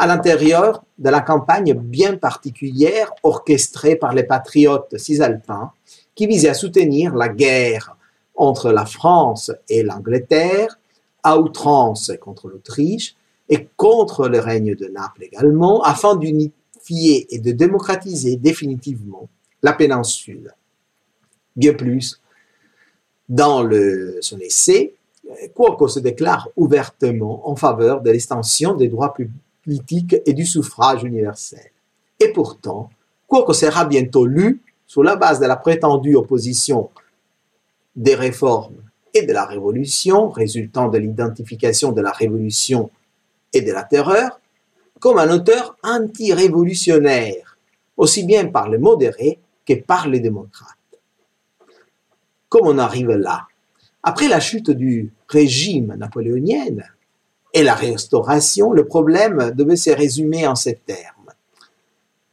[0.00, 5.72] à l'intérieur de la campagne bien particulière orchestrée par les patriotes cisalpins
[6.14, 7.98] qui visait à soutenir la guerre
[8.34, 10.78] entre la France et l'Angleterre,
[11.22, 13.14] à outrance contre l'Autriche
[13.50, 19.28] et contre le règne de Naples également, afin d'unifier et de démocratiser définitivement
[19.62, 20.54] la péninsule.
[21.56, 22.22] Bien plus,
[23.28, 23.68] dans
[24.22, 24.94] son essai,
[25.54, 29.12] Cuoco se déclare ouvertement en faveur de l'extension des droits
[29.64, 31.70] politiques et du suffrage universel.
[32.18, 32.90] Et pourtant,
[33.28, 36.90] Cuoco sera bientôt lu sur la base de la prétendue opposition
[37.94, 38.82] des réformes
[39.14, 42.90] et de la révolution, résultant de l'identification de la révolution
[43.52, 44.40] et de la terreur,
[45.00, 47.56] comme un auteur anti-révolutionnaire,
[47.96, 50.76] aussi bien par les modérés que par les démocrates.
[52.48, 53.46] Comment on arrive là
[54.02, 56.76] Après la chute du régime napoléonien
[57.52, 61.32] et la restauration, le problème devait se résumer en ces termes.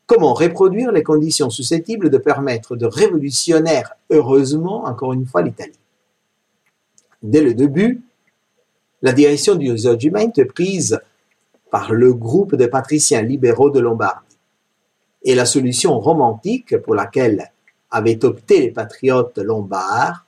[0.06, 5.80] Comment reproduire les conditions susceptibles de permettre de révolutionner heureusement, encore une fois, l'Italie?
[7.22, 8.02] Dès le début,
[9.02, 11.00] la direction du Risorgimento est prise
[11.70, 14.38] par le groupe de patriciens libéraux de Lombardie.
[15.24, 17.52] Et la solution romantique pour laquelle
[17.92, 20.26] avaient opté les patriotes lombards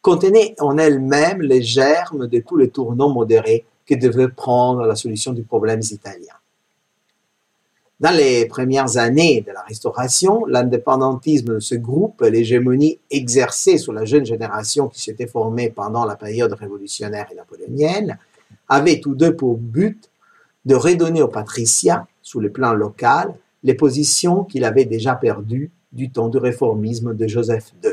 [0.00, 5.32] contenait en elle-même les germes de tous les tournants modérés que devait prendre la solution
[5.32, 6.34] du problème italien.
[8.00, 14.04] Dans les premières années de la Restauration, l'indépendantisme de ce groupe, l'hégémonie exercée sur la
[14.04, 18.18] jeune génération qui s'était formée pendant la période révolutionnaire et napoléonienne,
[18.68, 20.10] avait tous deux pour but
[20.64, 26.10] de redonner aux patriciens, sous le plan local, les positions qu'il avait déjà perdues du
[26.10, 27.90] temps du réformisme de Joseph II.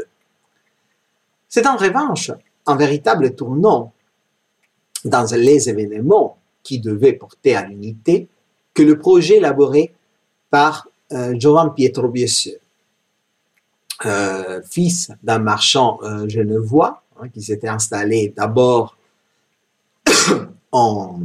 [1.50, 2.32] C'est en revanche
[2.68, 3.94] un véritable tournant
[5.06, 8.28] dans les événements qui devaient porter à l'unité
[8.74, 9.94] que le projet élaboré
[10.50, 12.50] par euh, Giovan Pietro Biesse,
[14.06, 18.98] euh, fils d'un marchand euh, genevois hein, qui s'était installé d'abord
[20.72, 21.20] en,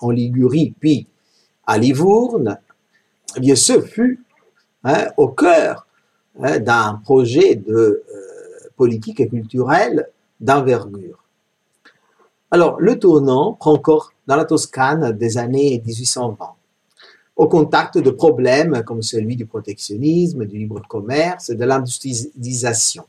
[0.00, 1.06] en Ligurie puis
[1.66, 2.58] à Livourne,
[3.36, 4.24] Biesse fut
[4.84, 5.86] hein, au cœur
[6.42, 8.02] hein, d'un projet de
[8.76, 10.08] politique et culturelle
[10.40, 11.18] d'envergure.
[12.50, 16.46] Alors, le tournant prend encore dans la Toscane des années 1820,
[17.36, 23.04] au contact de problèmes comme celui du protectionnisme, du libre commerce de l'industrialisation.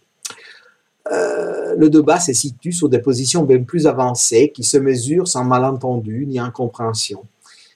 [1.09, 5.45] Euh, le débat se situe sur des positions bien plus avancées qui se mesurent sans
[5.45, 7.23] malentendu ni incompréhension,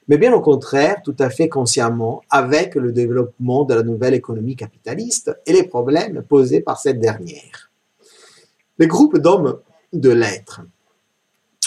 [0.10, 4.58] mais bien au contraire, tout à fait consciemment, avec le développement de la nouvelle économie
[4.58, 7.72] capitaliste et les problèmes posés par cette dernière.
[8.80, 9.60] Les groupes d'hommes
[9.94, 10.62] de lettres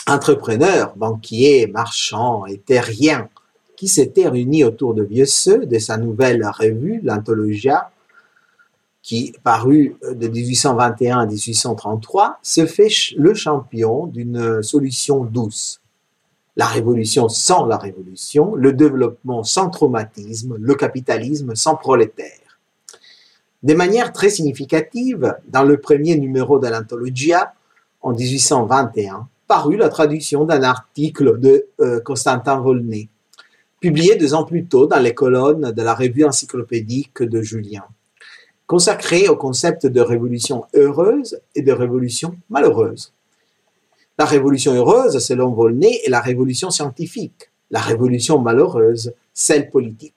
[0.07, 3.29] entrepreneurs, banquiers, marchands et terriens
[3.77, 7.91] qui s'étaient réunis autour de Vieux-Seux, de sa nouvelle revue, l'Anthologia,
[9.03, 15.81] qui parut de 1821 à 1833, se fait le champion d'une solution douce.
[16.57, 22.59] La révolution sans la révolution, le développement sans traumatisme, le capitalisme sans prolétaire.
[23.63, 27.53] De manière très significative, dans le premier numéro de l'Anthologia,
[28.01, 33.09] en 1821, parut la traduction d'un article de euh, Constantin Volney,
[33.81, 37.85] publié deux ans plus tôt dans les colonnes de la revue encyclopédique de Julien,
[38.67, 43.13] consacré au concept de révolution heureuse et de révolution malheureuse.
[44.19, 50.15] La révolution heureuse, selon Volney, est la révolution scientifique, la révolution malheureuse, celle politique.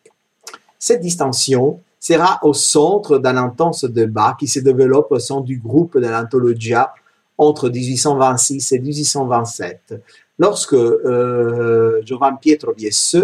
[0.80, 5.98] Cette distinction sera au centre d'un intense débat qui se développe au sein du groupe
[5.98, 6.94] de l'Anthologia
[7.40, 9.96] entre 1826 et 1827,
[10.38, 13.16] lorsque euh, Giovan Pietro Biesse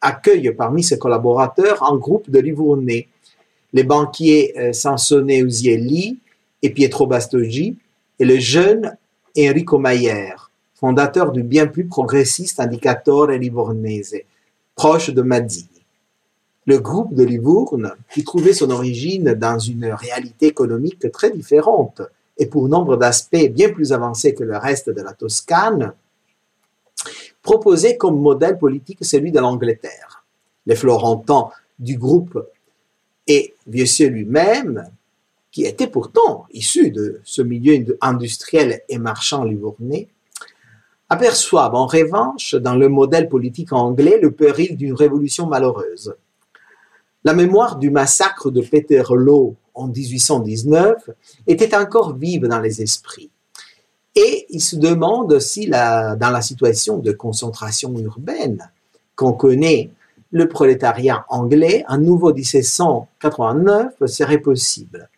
[0.00, 3.08] accueille parmi ses collaborateurs un groupe de Livournais,
[3.74, 6.18] les banquiers euh, Sansone Usielli
[6.62, 7.76] et Pietro Bastoggi,
[8.18, 8.96] et le jeune
[9.38, 10.34] Enrico Maier,
[10.74, 14.22] fondateur du bien plus progressiste Indicatore Livornese,
[14.74, 15.68] proche de Mazzini.
[16.64, 22.00] Le groupe de Livourne, qui trouvait son origine dans une réalité économique très différente
[22.40, 25.92] et pour nombre d'aspects bien plus avancés que le reste de la Toscane,
[27.42, 30.24] proposait comme modèle politique celui de l'Angleterre.
[30.64, 32.42] Les Florentins du groupe
[33.26, 34.90] et Vieux lui-même,
[35.52, 40.08] qui était pourtant issu de ce milieu industriel et marchand livournais,
[41.10, 46.14] aperçoivent en revanche dans le modèle politique anglais le péril d'une révolution malheureuse.
[47.24, 51.10] La mémoire du massacre de Peterloo en 1819
[51.46, 53.30] était encore vive dans les esprits.
[54.14, 58.70] Et ils se demandent si dans la situation de concentration urbaine
[59.14, 59.90] qu'on connaît
[60.32, 65.10] le prolétariat anglais, un nouveau 1789 serait possible.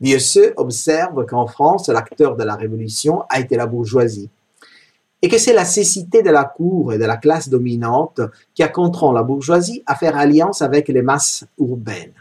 [0.00, 0.18] Vieux
[0.56, 4.28] observe qu'en France, l'acteur de la Révolution a été la bourgeoisie,
[5.22, 8.20] et que c'est la cécité de la cour et de la classe dominante
[8.54, 12.12] qui a contraint la bourgeoisie à faire alliance avec les masses urbaines.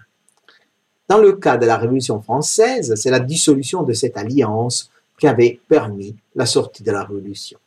[1.09, 5.59] Dans le cas de la Révolution française, c'est la dissolution de cette alliance qui avait
[5.67, 7.57] permis la sortie de la Révolution.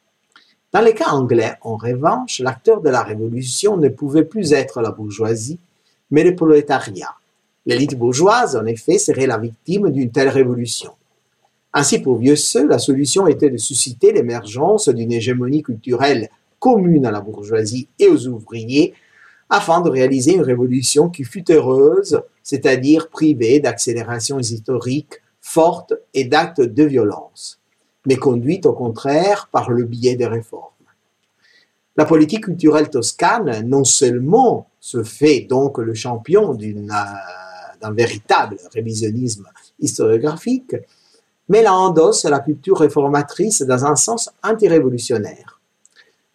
[0.73, 4.93] Dans les cas anglais, en revanche, l'acteur de la Révolution ne pouvait plus être la
[4.93, 5.59] bourgeoisie,
[6.11, 7.15] mais le prolétariat.
[7.67, 10.93] L'élite bourgeoise, en effet, serait la victime d'une telle révolution.
[11.75, 17.21] Ainsi, pour Vieux-Seux, la solution était de susciter l'émergence d'une hégémonie culturelle commune à la
[17.21, 18.95] bourgeoisie et aux ouvriers,
[19.51, 26.63] afin de réaliser une révolution qui fût heureuse, c'est-à-dire privée d'accélérations historiques fortes et d'actes
[26.63, 27.61] de violence
[28.07, 30.71] mais conduite au contraire par le biais des réformes.
[31.97, 39.47] La politique culturelle toscane non seulement se fait donc le champion d'un véritable révisionnisme
[39.79, 40.75] historiographique,
[41.49, 45.61] mais elle endosse la culture réformatrice dans un sens antirévolutionnaire.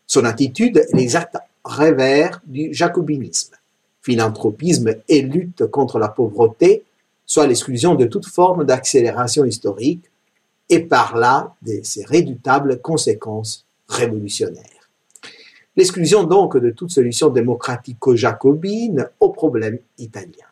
[0.08, 3.56] Son attitude est l'exact revers du jacobinisme,
[4.02, 6.84] philanthropisme et lutte contre la pauvreté,
[7.26, 10.04] soit l'exclusion de toute forme d'accélération historique,
[10.70, 14.64] et par là de ses redoutables conséquences révolutionnaires.
[15.76, 20.46] L'exclusion donc de toute solution démocratico-jacobine au problème italien.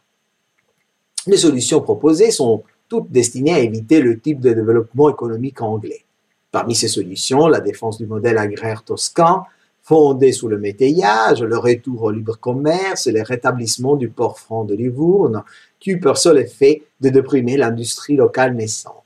[1.28, 6.03] Les solutions proposées sont toutes destinées à éviter le type de développement économique anglais.
[6.51, 9.43] Parmi ces solutions, la défense du modèle agraire toscan,
[9.83, 14.65] fondé sous le métayage, le retour au libre commerce et le rétablissement du port franc
[14.65, 15.43] de Livourne,
[15.79, 19.03] qui pour seul effet de déprimer l'industrie locale naissante.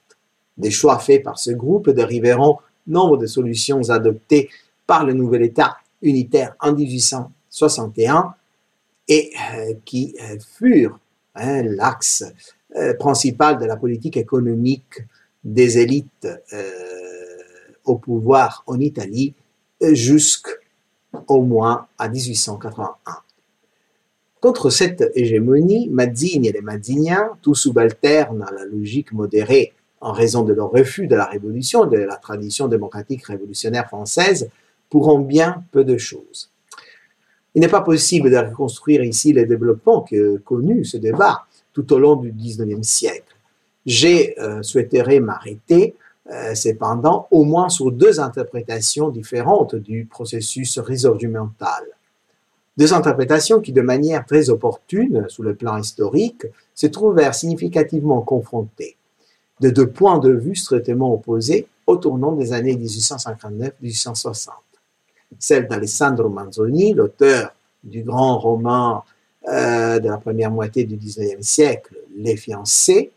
[0.58, 2.58] Des choix faits par ce groupe dériveront
[2.88, 4.50] nombre de solutions adoptées
[4.88, 8.34] par le nouvel État unitaire en 1861
[9.08, 11.00] et euh, qui euh, furent
[11.36, 12.24] hein, l'axe
[12.76, 15.02] euh, principal de la politique économique
[15.44, 16.28] des élites
[17.84, 19.34] au pouvoir en Italie
[19.82, 22.96] jusqu'au moins à 1881.
[24.40, 30.44] Contre cette hégémonie, Mazzini et les Mazziniens, tous subalternes à la logique modérée en raison
[30.44, 34.50] de leur refus de la révolution, de la tradition démocratique révolutionnaire française,
[34.90, 36.50] pourront bien peu de choses.
[37.54, 42.00] Il n'est pas possible de reconstruire ici les développements que connu ce débat tout au
[42.00, 43.36] long du XIXe siècle.
[43.86, 45.96] J'ai euh, souhaité m'arrêter
[46.30, 51.84] euh, cependant au moins sur deux interprétations différentes du processus risorgimental.
[52.78, 58.96] Deux interprétations qui, de manière très opportune sous le plan historique, se trouvèrent significativement confrontées
[59.60, 64.50] de deux points de vue strictement opposés au tournant des années 1859-1860.
[65.38, 67.54] Celle d'Alessandro Manzoni, l'auteur
[67.84, 69.04] du grand roman
[69.48, 73.12] euh, de la première moitié du XIXe siècle, Les fiancés,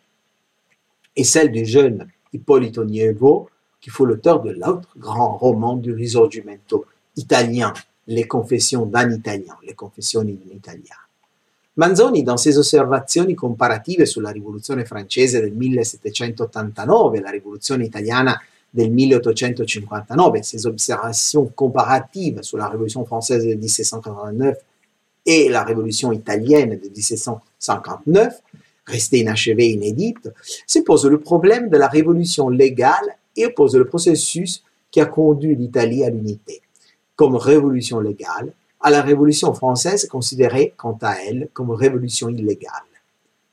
[1.16, 3.48] et celle du jeune Ippolito Nievo,
[3.80, 7.72] qui fut l'auteur de l'autre grand roman du Risorgimento italien,
[8.06, 10.96] Les confessions d'un Italien, Les confessions d'un Italien.
[11.76, 18.90] Manzoni, dans ses osservazioni comparative sulla rivoluzione francese del 1789 e la rivoluzione italiana del
[18.90, 24.56] 1859, ses observations comparatives sur la révolution française de 1789
[25.26, 28.40] et la révolution italienne de 1759,
[28.86, 30.30] restée inachevée inédite,
[30.66, 35.56] se pose le problème de la révolution légale et oppose le processus qui a conduit
[35.56, 36.60] l'Italie à l'unité.
[37.16, 38.52] Comme révolution légale,
[38.84, 42.70] à la Révolution française considérée quant à elle comme révolution illégale.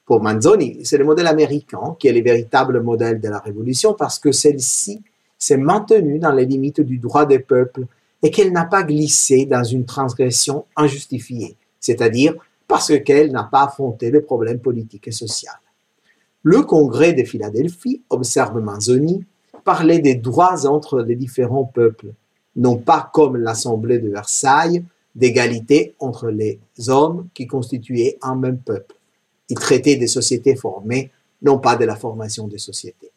[0.06, 4.20] Pour Manzoni, c'est le modèle américain qui est le véritable modèle de la Révolution parce
[4.20, 5.02] que celle-ci
[5.38, 7.86] s'est maintenue dans les limites du droit des peuples
[8.22, 12.36] et qu'elle n'a pas glissé dans une transgression injustifiée, c'est-à-dire
[12.68, 15.60] parce qu'elle n'a pas affronté le problème politique et social.
[16.44, 19.26] Le Congrès de Philadelphie, observe Manzoni,
[19.66, 22.14] parlait des droits entre les différents peuples,
[22.56, 28.96] non pas comme l'Assemblée de Versailles, d'égalité entre les hommes qui constituaient un même peuple.
[29.50, 31.12] Il traitait des sociétés formées,
[31.42, 33.12] non pas de la formation des sociétés.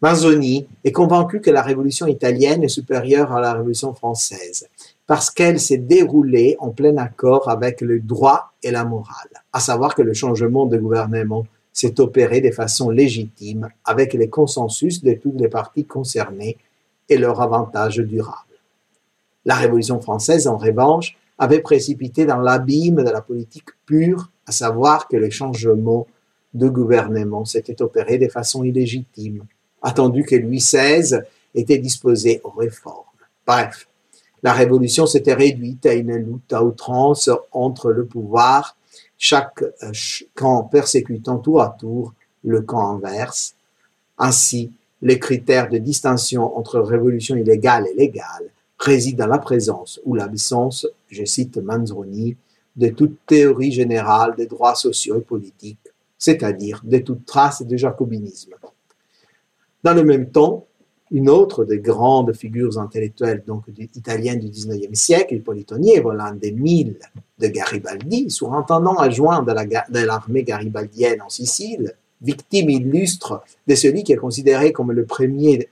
[0.00, 4.66] Manzoni est convaincu que la révolution italienne est supérieure à la révolution française
[5.06, 9.94] parce qu'elle s'est déroulée en plein accord avec le droit et la morale, à savoir
[9.94, 15.40] que le changement de gouvernement s'est opéré de façon légitime avec les consensus de toutes
[15.40, 16.58] les parties concernées
[17.08, 18.36] et leur avantage durable.
[19.44, 25.08] La Révolution française, en revanche, avait précipité dans l'abîme de la politique pure, à savoir
[25.08, 26.06] que le changement
[26.54, 29.44] de gouvernement s'était opéré de façon illégitime,
[29.82, 31.20] attendu que Louis XVI
[31.54, 33.04] était disposé aux réformes.
[33.46, 33.88] Bref,
[34.42, 38.76] la révolution s'était réduite à une lutte à outrance entre le pouvoir,
[39.18, 39.92] chaque euh,
[40.34, 42.12] camp persécutant tour à tour
[42.44, 43.54] le camp inverse.
[44.18, 50.14] Ainsi, les critères de distinction entre révolution illégale et légale résident dans la présence ou
[50.14, 52.36] l'absence, je cite Manzoni,
[52.74, 55.88] de toute théorie générale des droits sociaux et politiques,
[56.18, 58.54] c'est-à-dire de toute trace de jacobinisme.
[59.84, 60.66] Dans le même temps,
[61.12, 66.52] une autre des grandes figures intellectuelles donc italiennes du XIXe siècle, Ippolito Nievo, l'un des
[66.52, 66.96] mille
[67.38, 71.92] de Garibaldi, surintendant adjoint de l'armée garibaldienne en Sicile,
[72.22, 75.68] victime illustre de celui qui est considéré comme le premier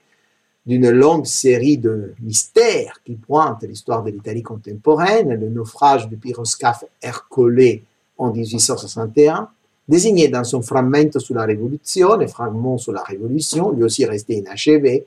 [0.67, 6.85] d'une longue série de mystères qui pointent l'histoire de l'Italie contemporaine, le naufrage du pyroscaphe
[7.01, 7.81] Ercole
[8.19, 9.49] en 1861,
[9.89, 15.07] désigné dans son Frammento sulla Rivoluzione, fragment sur la Révolution, lui aussi resté inachevé,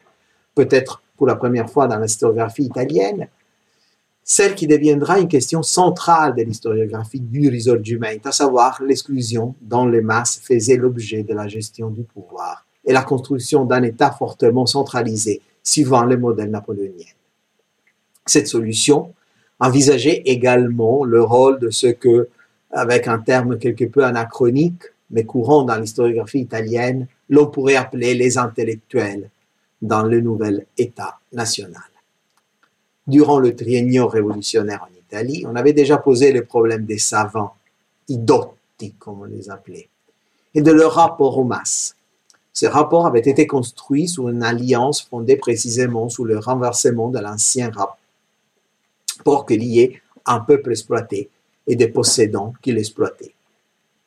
[0.56, 3.28] peut-être pour la première fois dans l'historiographie italienne,
[4.24, 10.02] celle qui deviendra une question centrale de l'historiographie du Risorgimento, à savoir l'exclusion dont les
[10.02, 15.42] masses faisaient l'objet de la gestion du pouvoir et la construction d'un État fortement centralisé,
[15.62, 17.12] suivant le modèle napoléonien.
[18.26, 19.14] Cette solution
[19.60, 22.30] envisageait également le rôle de ce que
[22.72, 28.38] avec un terme quelque peu anachronique, mais courant dans l'historiographie italienne, l'on pourrait appeler les
[28.38, 29.30] intellectuels
[29.84, 31.84] dans le nouvel État national.
[33.06, 37.54] Durant le triennio révolutionnaire en Italie, on avait déjà posé le problème des savants,
[38.08, 39.90] i dotti, comme on les appelait,
[40.56, 41.96] et de leur rapport aux masses.
[42.54, 47.70] Ce rapport avait été construit sous une alliance fondée précisément sous le renversement de l'ancien
[47.70, 51.30] rapport que liait un peuple exploité
[51.68, 53.34] et des possédants qui l'exploitaient.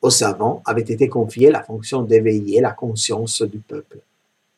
[0.01, 3.99] Aux savants avait été confiée la fonction d'éveiller la conscience du peuple.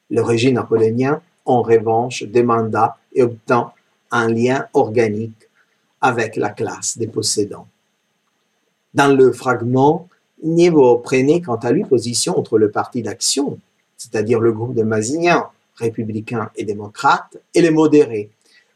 [0.09, 3.71] Le régime napoléonien, en revanche, demanda et obtint
[4.11, 5.47] un lien organique
[6.01, 7.67] avec la classe des possédants.
[8.93, 10.07] Dans le fragment,
[10.43, 13.59] Nievo prenait quant à lui position entre le parti d'action,
[13.97, 18.29] c'est-à-dire le groupe de Masignan, républicains et démocrates, et les modérés,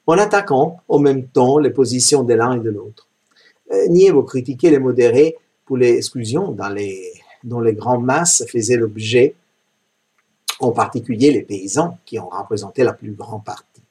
[0.06, 3.08] en attaquant en même temps les positions de l'un et de l'autre.
[3.72, 6.56] Euh, Nievo critiquait les modérés pour les exclusions
[7.44, 9.36] dont les grandes masses faisaient l'objet,
[10.60, 13.82] en particulier les paysans qui ont représenté la plus grande partie.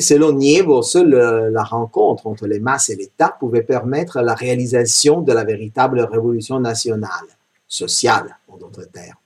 [0.00, 5.20] Selon Nievo, seule euh, la rencontre entre les masses et l'État pouvait permettre la réalisation
[5.20, 7.26] de la véritable révolution nationale,
[7.66, 9.16] sociale en d'autres termes.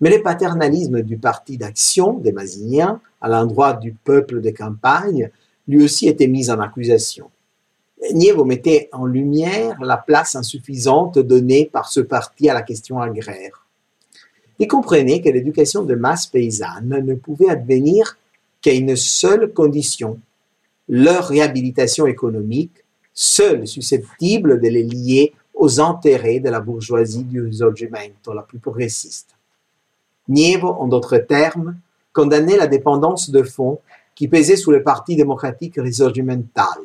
[0.00, 5.30] Mais le paternalisme du parti d'action des Masigniens à l'endroit du peuple de campagne
[5.68, 7.30] lui aussi était mis en accusation.
[8.12, 13.63] Nievo mettait en lumière la place insuffisante donnée par ce parti à la question agraire.
[14.58, 18.16] Il comprenait que l'éducation de masse paysanne ne pouvait advenir
[18.60, 20.18] qu'à une seule condition,
[20.88, 28.32] leur réhabilitation économique, seule susceptible de les lier aux intérêts de la bourgeoisie du risorgimento
[28.32, 29.30] la plus progressiste.
[30.28, 31.76] Nievo, en d'autres termes,
[32.12, 33.80] condamnait la dépendance de fonds
[34.14, 36.78] qui pesait sous le Parti démocratique risorgimental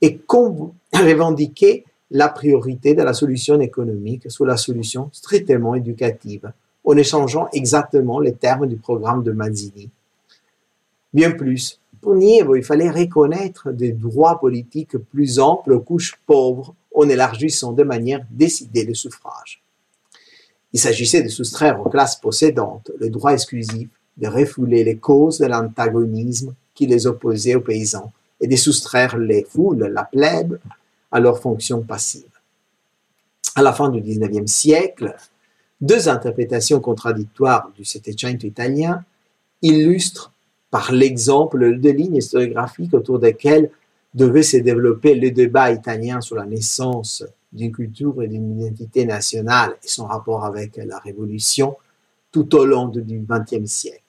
[0.00, 0.20] et
[0.92, 6.52] revendiquait la priorité de la solution économique sur la solution strictement éducative,
[6.84, 9.90] en échangeant exactement les termes du programme de Mazzini.
[11.12, 16.74] Bien plus, pour Nievo, il fallait reconnaître des droits politiques plus amples aux couches pauvres
[16.94, 19.62] en élargissant de manière décidée le suffrage.
[20.72, 25.46] Il s'agissait de soustraire aux classes possédantes le droit exclusif de refouler les causes de
[25.46, 30.58] l'antagonisme qui les opposait aux paysans et de soustraire les foules, la plèbe,
[31.10, 32.24] à leur fonction passive.
[33.54, 35.14] À la fin du XIXe siècle,
[35.80, 39.04] deux interprétations contradictoires du Settecento italien
[39.62, 40.32] illustrent
[40.70, 43.70] par l'exemple de lignes historiographiques autour desquelles
[44.14, 49.76] devait se développer le débat italien sur la naissance d'une culture et d'une identité nationale
[49.82, 51.76] et son rapport avec la Révolution
[52.32, 54.02] tout au long du XXe siècle.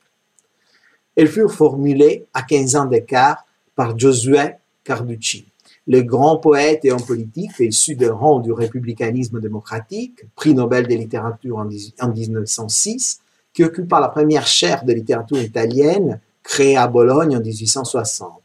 [1.16, 3.46] Elles furent formulées à 15 ans d'écart
[3.76, 5.46] par Josué Carducci,
[5.88, 10.96] le grand poète et homme politique issu des rangs du républicanisme démocratique, prix Nobel de
[10.96, 11.66] littérature en
[12.10, 13.22] 1906,
[13.54, 18.42] qui occupa la première chaire de littérature italienne créée à Bologne en 1860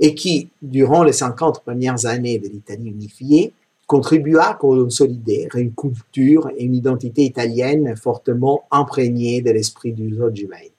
[0.00, 3.52] et qui, durant les 50 premières années de l'Italie unifiée,
[3.86, 10.71] contribua à consolider une culture et une identité italienne fortement imprégnées de l'esprit du Risorgimento.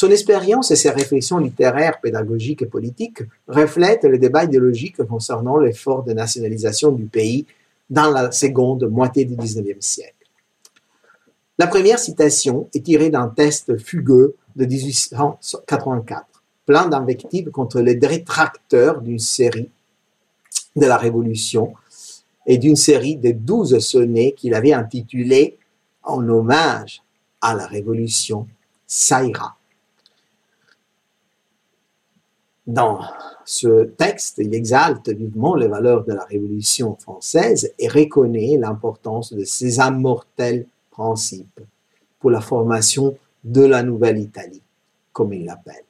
[0.00, 6.04] Son expérience et ses réflexions littéraires, pédagogiques et politiques reflètent le débat idéologique concernant l'effort
[6.04, 7.44] de nationalisation du pays
[7.90, 10.26] dans la seconde moitié du XIXe siècle.
[11.58, 16.24] La première citation est tirée d'un test fugueux de 1884,
[16.64, 19.68] plein d'invectives contre les détracteurs d'une série
[20.76, 21.74] de la Révolution
[22.46, 25.58] et d'une série de douze sonnets qu'il avait intitulés
[26.02, 27.02] en hommage
[27.42, 28.46] à la Révolution
[28.86, 29.59] Saïra.
[32.70, 33.00] Dans
[33.44, 39.42] ce texte, il exalte vivement les valeurs de la Révolution française et reconnaît l'importance de
[39.42, 41.60] ces immortels principes
[42.20, 44.62] pour la formation de la nouvelle Italie,
[45.12, 45.82] comme il l'appelle.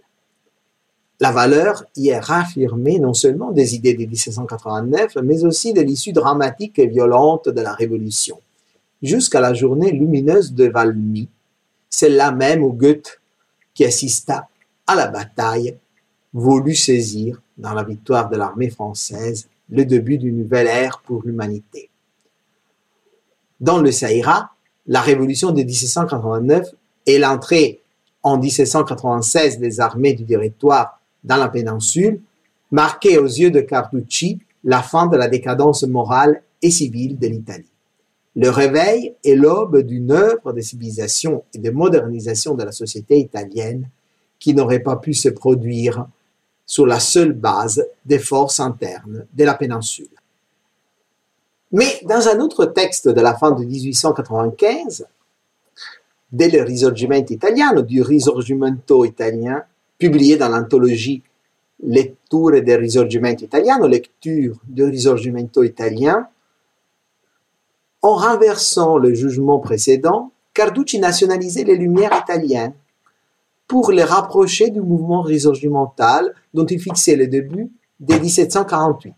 [1.20, 6.14] La valeur y est raffirmée non seulement des idées de 1789, mais aussi de l'issue
[6.14, 8.40] dramatique et violente de la Révolution,
[9.02, 11.28] jusqu'à la journée lumineuse de Valmy,
[11.90, 13.20] celle-là même où Goethe,
[13.74, 14.48] qui assista
[14.86, 15.76] à la bataille,
[16.32, 21.90] voulut saisir, dans la victoire de l'armée française, le début d'une nouvelle ère pour l'humanité.
[23.60, 24.50] Dans le Saïra,
[24.86, 26.68] la révolution de 1789
[27.06, 27.80] et l'entrée
[28.22, 32.20] en 1796 des armées du directoire dans la péninsule
[32.70, 37.64] marquaient aux yeux de Carducci la fin de la décadence morale et civile de l'Italie.
[38.36, 43.88] Le réveil est l'aube d'une œuvre de civilisation et de modernisation de la société italienne
[44.38, 46.06] qui n'aurait pas pu se produire
[46.70, 50.06] sur la seule base des forces internes de la péninsule.
[51.72, 55.04] Mais dans un autre texte de la fin de 1895,
[56.30, 59.64] del Risorgimento Italiano, du Risorgimento italien,
[59.98, 61.24] publié dans l'anthologie
[61.82, 66.28] Letture del Risorgimento Italiano, lecture du Risorgimento italien,
[68.00, 72.74] en renversant le jugement précédent, Carducci nationalisait les Lumières italiennes
[73.70, 79.14] pour les rapprocher du mouvement risorgimental dont il fixait le début dès 1748,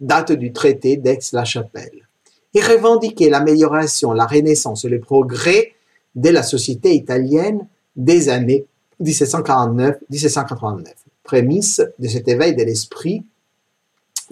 [0.00, 2.08] date du traité d'Aix-la-Chapelle,
[2.54, 5.74] et revendiquait l'amélioration, la renaissance et le progrès
[6.16, 8.66] de la société italienne des années
[9.00, 10.86] 1749-1789,
[11.22, 13.22] prémisse de cet éveil de l'esprit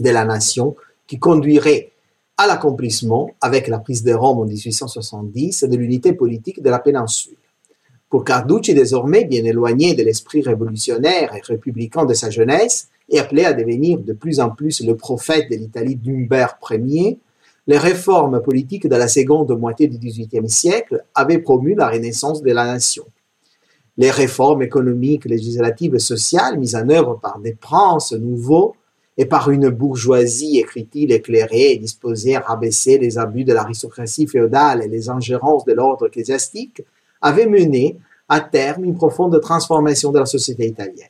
[0.00, 0.74] de la nation
[1.06, 1.92] qui conduirait
[2.36, 7.36] à l'accomplissement, avec la prise de Rome en 1870, de l'unité politique de la péninsule.
[8.12, 13.46] Pour Carducci, désormais bien éloigné de l'esprit révolutionnaire et républicain de sa jeunesse, et appelé
[13.46, 17.18] à devenir de plus en plus le prophète de l'Italie d'Humbert Ier,
[17.66, 22.52] les réformes politiques de la seconde moitié du XVIIIe siècle avaient promu la renaissance de
[22.52, 23.06] la nation.
[23.96, 28.76] Les réformes économiques, législatives et sociales mises en œuvre par des princes nouveaux
[29.16, 34.82] et par une bourgeoisie, écrit-il, éclairée et disposée à rabaisser les abus de l'aristocratie féodale
[34.82, 36.82] et les ingérences de l'ordre ecclésiastique,
[37.22, 37.98] avait mené
[38.28, 41.08] à terme une profonde transformation de la société italienne.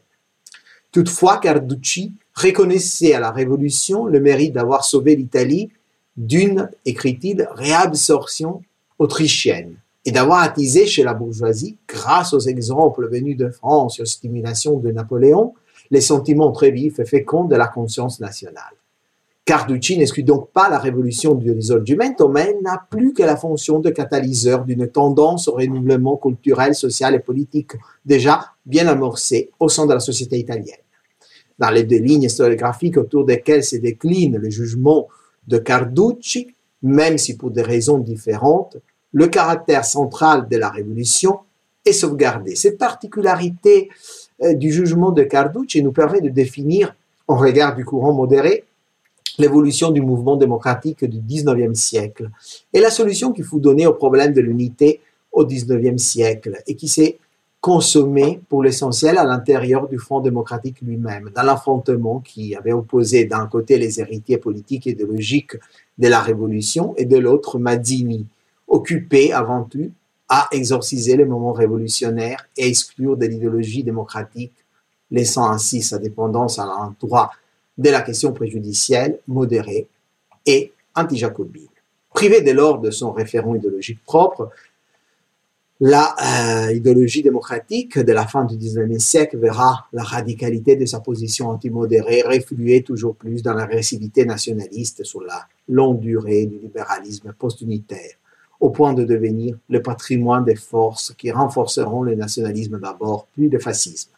[0.91, 5.71] Toutefois, Carducci reconnaissait à la Révolution le mérite d'avoir sauvé l'Italie
[6.17, 8.63] d'une, écrit-il, réabsorption
[8.99, 14.07] autrichienne et d'avoir attisé chez la bourgeoisie, grâce aux exemples venus de France et aux
[14.07, 15.55] stimulations de Napoléon,
[15.91, 18.75] les sentiments très vifs et féconds de la conscience nationale.
[19.45, 23.91] Carducci n'exclut donc pas la révolution du risorgimento, mais n'a plus que la fonction de
[23.91, 27.73] catalyseur d'une tendance au renouvellement culturel, social et politique
[28.07, 30.77] déjà bien amorcée au sein de la société italienne.
[31.59, 35.09] Dans les deux lignes historiographiques autour desquelles se décline le jugement
[35.49, 38.77] de Carducci, même si pour des raisons différentes,
[39.13, 41.41] le caractère central de la révolution
[41.85, 42.55] est sauvegardé.
[42.55, 43.89] Cette particularité
[44.43, 46.95] euh, du jugement de Carducci nous permet de définir,
[47.27, 48.65] en regard du courant modéré,
[49.39, 52.31] l'évolution du mouvement démocratique du 19e siècle.
[52.73, 55.01] Et la solution qui fut donnée au problème de l'unité
[55.33, 57.19] au 19e siècle et qui s'est
[57.61, 63.47] consommée pour l'essentiel à l'intérieur du Front démocratique lui-même, dans l'affrontement qui avait opposé d'un
[63.47, 65.57] côté les héritiers politiques et idéologiques
[65.97, 68.27] de la Révolution et de l'autre Mazzini,
[68.67, 69.93] occupé avant tout
[70.29, 74.55] à exorciser le moment révolutionnaire et exclure de l'idéologie démocratique,
[75.13, 77.31] laissant ainsi sa dépendance à l'endroit
[77.79, 79.87] de la question préjudicielle modérée
[80.47, 81.69] et anti-jacobine.
[82.13, 84.51] Privé dès lors de son référent idéologique propre,
[85.85, 86.15] la
[86.69, 91.49] euh, idéologie démocratique de la fin du XIXe siècle verra la radicalité de sa position
[91.49, 98.13] antimodérée refluer toujours plus dans l'agressivité nationaliste sur la longue durée du libéralisme post-unitaire,
[98.61, 103.59] au point de devenir le patrimoine des forces qui renforceront le nationalisme d'abord, puis le
[103.59, 104.13] fascisme.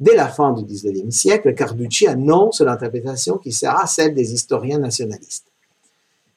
[0.00, 5.46] Dès la fin du XIXe siècle, Carducci annonce l'interprétation qui sera celle des historiens nationalistes.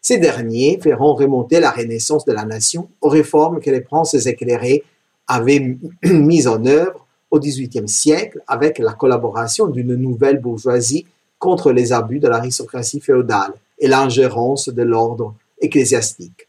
[0.01, 4.83] Ces derniers feront remonter la renaissance de la nation aux réformes que les princes éclairés
[5.27, 11.05] avaient mises en œuvre au XVIIIe siècle avec la collaboration d'une nouvelle bourgeoisie
[11.39, 16.47] contre les abus de l'aristocratie féodale et l'ingérence de l'ordre ecclésiastique.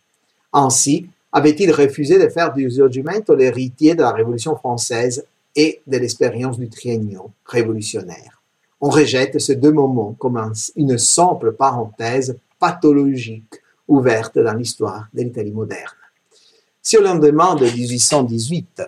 [0.53, 5.25] Ainsi, avait-il refusé de faire du Risorgimento l'héritier de la Révolution française
[5.55, 8.43] et de l'expérience du triennio révolutionnaire.
[8.81, 13.55] On rejette ces deux moments comme une simple parenthèse pathologique
[13.87, 15.95] ouverte dans l'histoire de l'Italie moderne.
[16.81, 18.83] Si au lendemain de 1818,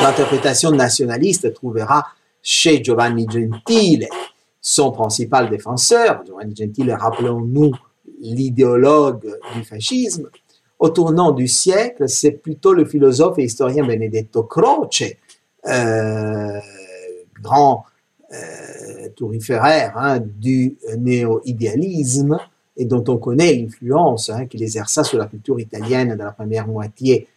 [0.00, 2.06] l'interprétation nationaliste trouvera
[2.42, 4.08] chez Giovanni Gentile
[4.64, 7.72] son principal défenseur, Giovanni Gentile, rappelons-nous
[8.20, 10.30] l'idéologue du fascisme,
[10.78, 15.02] au tournant du siècle, c'est plutôt le philosophe et historien Benedetto Croce,
[17.42, 17.84] grand
[18.32, 22.38] euh, touriféraire hein, du néo-idéalisme,
[22.78, 26.66] et dont on connaît l'influence hein, qu'il exerça sur la culture italienne dans la première
[26.66, 27.28] moitié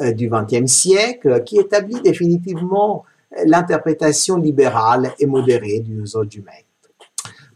[0.00, 3.04] euh, du XXe siècle, qui établit définitivement
[3.46, 6.52] l'interprétation libérale et modérée du Risorgimento.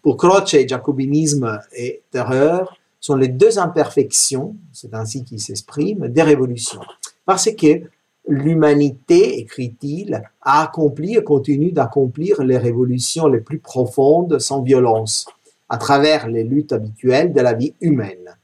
[0.03, 6.81] Pour Croce, jacobinisme et terreur sont les deux imperfections, c'est ainsi qu'il s'exprime, des révolutions.
[7.25, 7.83] Parce que
[8.29, 15.27] l'humanité, écrit-il, a accompli et continue d'accomplir les révolutions les plus profondes sans violence
[15.69, 18.37] à travers les luttes habituelles de la vie humaine,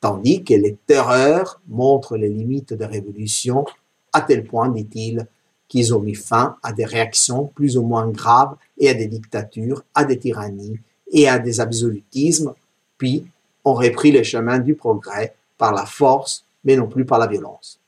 [0.00, 3.64] tandis que les terreurs montrent les limites des révolutions
[4.12, 5.26] à tel point, dit-il,
[5.68, 9.84] qu'ils ont mis fin à des réactions plus ou moins graves et à des dictatures,
[9.94, 10.78] à des tyrannies
[11.12, 12.54] et à des absolutismes,
[12.96, 13.26] puis
[13.64, 17.78] ont repris le chemin du progrès par la force, mais non plus par la violence.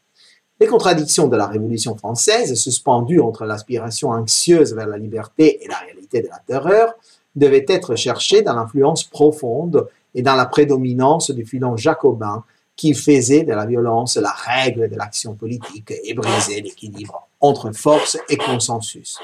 [0.60, 5.78] Les contradictions de la Révolution française, suspendues entre l'aspiration anxieuse vers la liberté et la
[5.78, 6.92] réalité de la terreur,
[7.34, 12.44] devait être cherché dans l'influence profonde et dans la prédominance du filon jacobin
[12.76, 18.18] qui faisait de la violence la règle de l'action politique et brisait l'équilibre entre force
[18.28, 19.18] et consensus.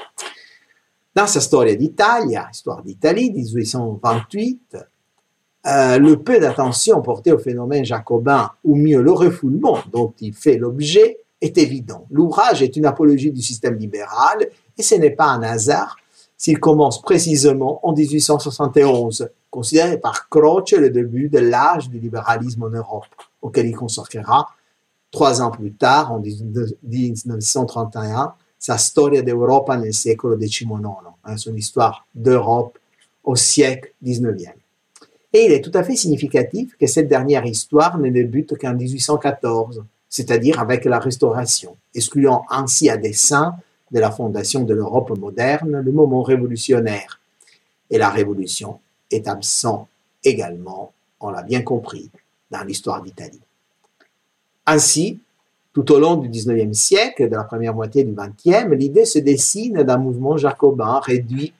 [1.13, 4.77] Dans sa storia d'Italia, histoire d'Italie, 1828,
[5.67, 10.57] euh, le peu d'attention porté au phénomène jacobin, ou mieux le refoulement dont il fait
[10.57, 12.05] l'objet, est évident.
[12.09, 15.97] L'ouvrage est une apologie du système libéral et ce n'est pas un hasard
[16.37, 22.69] s'il commence précisément en 1871, considéré par Croce le début de l'âge du libéralisme en
[22.69, 23.05] Europe,
[23.41, 24.47] auquel il consacrera
[25.11, 30.65] trois ans plus tard, en 1931, sa Storia d'Europa nel secolo XIX,
[31.23, 32.77] hein, son histoire d'Europe
[33.23, 34.51] au siècle XIX.
[35.33, 39.83] Et il est tout à fait significatif que cette dernière histoire ne débute qu'en 1814,
[40.17, 43.55] c'est-à-dire avec la Restauration, excluant ainsi à dessein
[43.91, 47.19] de la fondation de l'Europe moderne, le moment révolutionnaire.
[47.91, 48.79] Et la révolution
[49.11, 49.87] est absent
[50.23, 52.09] également, on l'a bien compris,
[52.49, 53.39] dans l'histoire d'Italie.
[54.65, 55.19] Ainsi,
[55.71, 59.83] tout au long du XIXe siècle, de la première moitié du XXe, l'idée se dessine
[59.83, 61.53] d'un mouvement jacobin réduit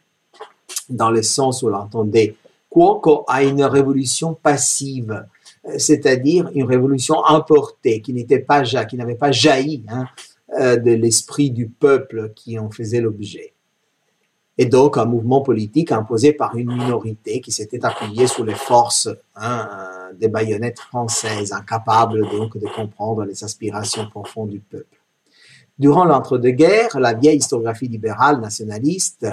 [0.89, 2.36] dans le sens où l'entendait
[2.72, 5.28] Cuoco à une révolution passive,
[5.78, 10.05] c'est-à-dire une révolution importée qui n'était pas qui n'avait pas jailli hein,
[10.59, 13.53] euh, de l'esprit du peuple qui en faisait l'objet.
[14.57, 19.09] Et donc un mouvement politique imposé par une minorité qui s'était appuyée sur les forces
[19.36, 19.68] hein,
[20.20, 24.97] des baïonnettes françaises, incapables donc de comprendre les aspirations profondes du peuple.
[25.78, 29.28] Durant l'entre-deux-guerres, la vieille historiographie libérale nationaliste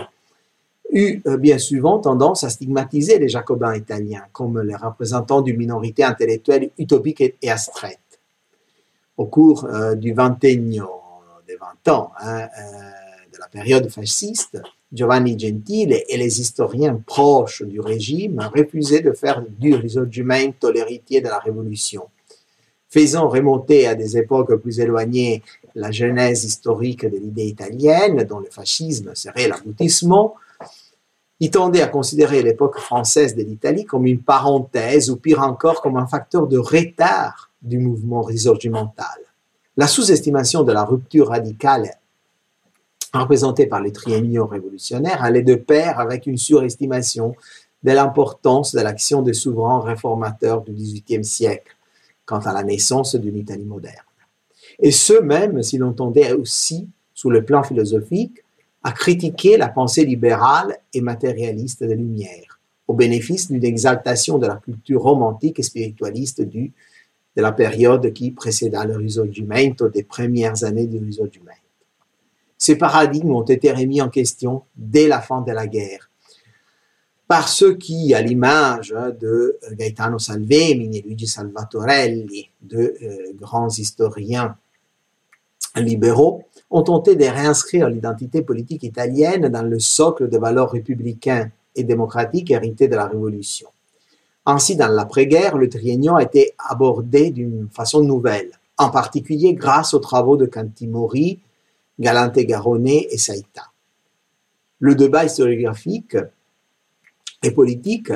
[0.90, 6.04] eut euh, bien souvent tendance à stigmatiser les jacobins italiens comme les représentants d'une minorité
[6.04, 7.98] intellectuelle utopique et abstraite.
[9.16, 12.46] Au cours euh, du vingtième des 20 ans hein, euh,
[13.32, 14.60] de la période fasciste,
[14.92, 21.28] Giovanni Gentile et les historiens proches du régime refusaient de faire du risorgimento l'héritier de
[21.28, 22.08] la révolution.
[22.88, 25.42] Faisant remonter à des époques plus éloignées
[25.74, 30.36] la genèse historique de l'idée italienne, dont le fascisme serait l'aboutissement,
[31.40, 35.96] il tendait à considérer l'époque française de l'Italie comme une parenthèse ou pire encore comme
[35.96, 39.18] un facteur de retard du mouvement risorgimental.
[39.76, 41.90] La sous-estimation de la rupture radicale
[43.12, 47.34] représentée par les trienniaux révolutionnaires allait de pair avec une surestimation
[47.82, 51.76] de l'importance de l'action des souverains réformateurs du XVIIIe siècle
[52.24, 53.96] quant à la naissance d'une Italie moderne.
[54.78, 58.43] Et ce même s'il entendait aussi, sous le plan philosophique,
[58.84, 64.56] à critiquer la pensée libérale et matérialiste des Lumières, au bénéfice d'une exaltation de la
[64.56, 66.72] culture romantique et spiritualiste du,
[67.34, 71.58] de la période qui précéda le Risorgimento, des premières années du Risorgimento.
[72.58, 76.10] Ces paradigmes ont été remis en question dès la fin de la guerre
[77.26, 84.56] par ceux qui, à l'image de Gaetano Salvemini et Luigi Salvatorelli, de euh, grands historiens
[85.74, 86.44] libéraux,
[86.74, 92.50] ont tenté de réinscrire l'identité politique italienne dans le socle de valeurs républicains et démocratiques
[92.50, 93.68] hérités de la Révolution.
[94.44, 100.00] Ainsi, dans l'après-guerre, le triennio a été abordé d'une façon nouvelle, en particulier grâce aux
[100.00, 101.38] travaux de Cantimori,
[102.00, 103.70] Galante Garone et Saïta.
[104.80, 106.16] Le débat historiographique
[107.44, 108.12] et politique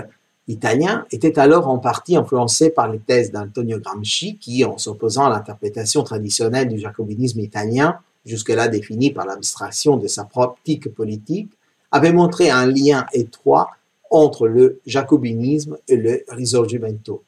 [0.49, 5.31] italien était alors en partie influencé par les thèses d'Antonio Gramsci qui, en s'opposant à
[5.31, 11.51] l'interprétation traditionnelle du jacobinisme italien, jusque-là défini par l'abstraction de sa propre optique politique,
[11.91, 13.71] avait montré un lien étroit
[14.11, 17.23] entre le jacobinisme et le risorgimento,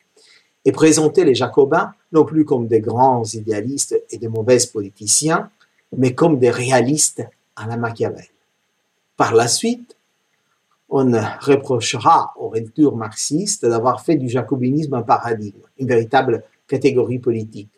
[0.65, 5.51] et présenté les jacobins non plus comme des grands idéalistes et des mauvais politiciens,
[5.97, 7.23] mais comme des réalistes
[7.57, 8.27] à la Machiavel.
[9.17, 9.97] Par la suite,
[10.89, 17.71] on reprochera aux lectures marxistes d'avoir fait du jacobinisme un paradigme, une véritable catégorie politique,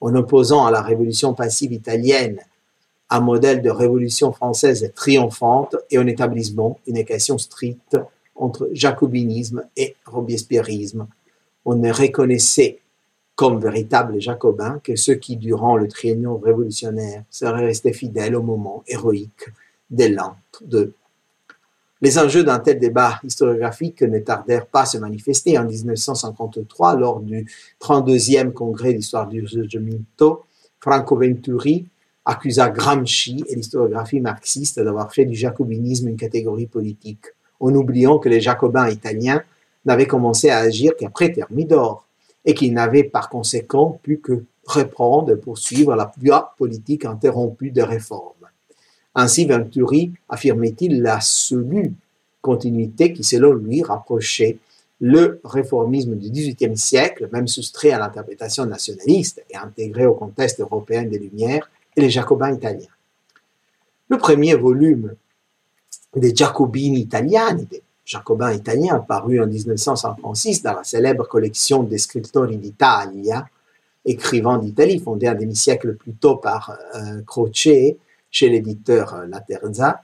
[0.00, 2.40] en opposant à la révolution passive italienne
[3.10, 7.96] un modèle de révolution française triomphante et en établissement une équation stricte
[8.34, 11.06] entre jacobinisme et robespierrisme.
[11.64, 12.80] On ne reconnaissait
[13.34, 18.82] comme véritables jacobins que ceux qui, durant le triennium révolutionnaire, seraient restés fidèles au moment
[18.88, 19.50] héroïque
[19.90, 20.92] des l'an de
[22.02, 27.20] les enjeux d'un tel débat historiographique ne tardèrent pas à se manifester en 1953 lors
[27.20, 27.46] du
[27.80, 30.44] 32e congrès d'histoire du Risorgimento.
[30.78, 31.86] Franco Venturi
[32.26, 37.24] accusa Gramsci et l'historiographie marxiste d'avoir fait du jacobinisme une catégorie politique,
[37.60, 39.42] en oubliant que les jacobins italiens
[39.84, 42.04] n'avaient commencé à agir qu'après Thermidor
[42.44, 47.82] et qu'ils n'avaient par conséquent pu que reprendre et poursuivre la voie politique interrompue de
[47.82, 48.32] réformes.
[49.14, 51.94] Ainsi, Venturi affirmait-il la l'absolue
[52.42, 54.58] continuité qui, selon lui, rapprochait
[55.00, 61.04] le réformisme du XVIIIe siècle, même soustrait à l'interprétation nationaliste et intégré au contexte européen
[61.04, 62.86] des Lumières, et les Jacobins italiens.
[64.08, 65.14] Le premier volume
[66.14, 72.56] des Jacobini Italiani, des Jacobins italiens, paru en 1956 dans la célèbre collection des Scrittori
[72.56, 73.48] d'Italia,
[74.04, 77.68] écrivants d'Italie, fondée un demi-siècle plus tôt par euh, Croce,
[78.30, 80.02] chez l'éditeur euh, La Terza.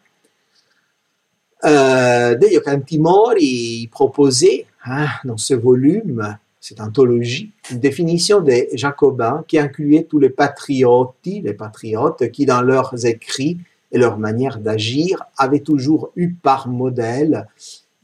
[1.65, 10.05] Euh, Cantimori proposait hein, dans ce volume, cette anthologie, une définition des Jacobins qui incluait
[10.05, 13.59] tous les patriotes, les patriotes qui dans leurs écrits
[13.91, 17.49] et leur manière d'agir avaient toujours eu par modèle,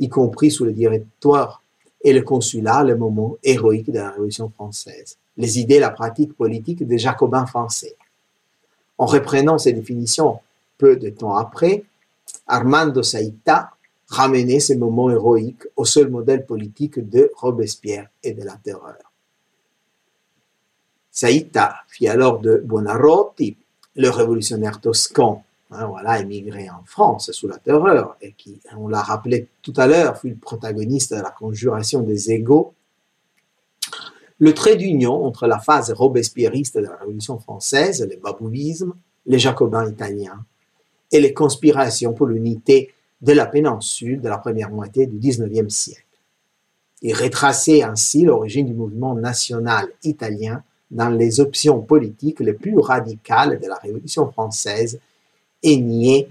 [0.01, 1.63] y compris sous le directoire
[2.03, 6.85] et le consulat, le moment héroïque de la Révolution française, les idées, la pratique politique
[6.85, 7.95] des Jacobins français.
[8.99, 10.41] En reprenant ces définitions
[10.79, 11.85] peu de temps après,
[12.49, 13.71] Armando Saïta
[14.09, 18.97] ramenait ces moments héroïques au seul modèle politique de Robespierre et de la terreur.
[21.11, 23.57] Saïta fit alors de Buonarroti
[23.97, 29.03] le révolutionnaire toscan, hein, voilà, émigré en France sous la terreur, et qui, on l'a
[29.03, 32.75] rappelé tout à l'heure, fut le protagoniste de la conjuration des égaux
[34.39, 38.95] le trait d'union entre la phase robespierriste de la Révolution française, le babouisme,
[39.27, 40.45] les jacobins italiens,
[41.11, 46.05] et les conspirations pour l'unité de la péninsule de la première moitié du XIXe siècle.
[47.03, 53.61] Il retraçait ainsi l'origine du mouvement national italien dans les options politiques les plus radicales
[53.61, 54.99] de la Révolution française
[55.63, 56.29] et niait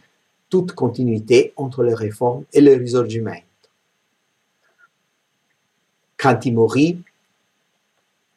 [0.50, 3.44] toute continuité entre les réformes et le risorgimento.
[6.18, 7.00] Cantimori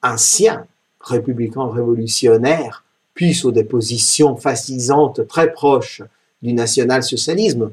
[0.02, 0.66] ancien
[1.00, 2.84] républicain révolutionnaire,
[3.14, 6.02] puis sur des positions fascisantes très proches
[6.42, 7.70] du national-socialisme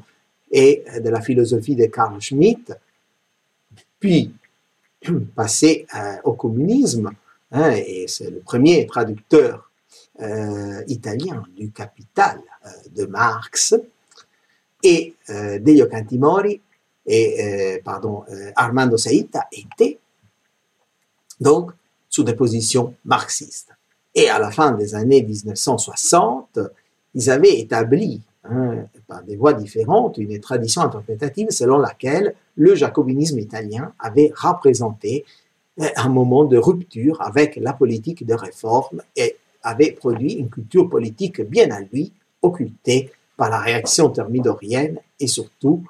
[0.50, 2.72] et de la philosophie de Karl Schmitt,
[4.00, 4.34] puis
[5.34, 7.10] passé euh, au communisme,
[7.52, 9.70] hein, et c'est le premier traducteur
[10.20, 13.74] euh, italien du Capital euh, de Marx,
[14.84, 16.60] et Deio Cantimori
[17.04, 18.22] et pardon,
[18.54, 19.98] Armando Saïta étaient
[21.40, 21.72] donc
[22.08, 23.70] sous des positions marxistes.
[24.14, 26.60] Et à la fin des années 1960,
[27.14, 33.38] ils avaient établi hein, par des voies différentes, une tradition interprétative selon laquelle le jacobinisme
[33.38, 35.24] italien avait représenté
[35.80, 40.88] euh, un moment de rupture avec la politique de réforme et avait produit une culture
[40.88, 45.84] politique bien à lui, occultée par la réaction thermidorienne et surtout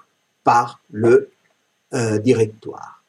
[0.45, 1.31] par le
[1.95, 3.03] euh, directoire.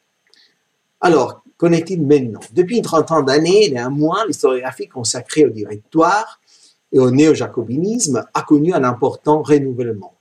[1.02, 2.40] Alors, qu'en est-il maintenant?
[2.54, 6.40] Depuis une trentaine d'années, néanmoins, l'historiographie consacrée au directoire
[6.92, 10.14] et au néo-jacobinisme a connu un important renouvellement.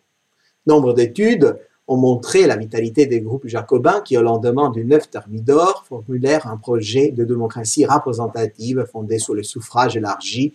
[0.67, 5.85] Nombre d'études ont montré la vitalité des groupes jacobins qui, au lendemain du 9 Thermidor,
[5.89, 10.53] formulèrent un projet de démocratie représentative fondé sur le suffrage élargi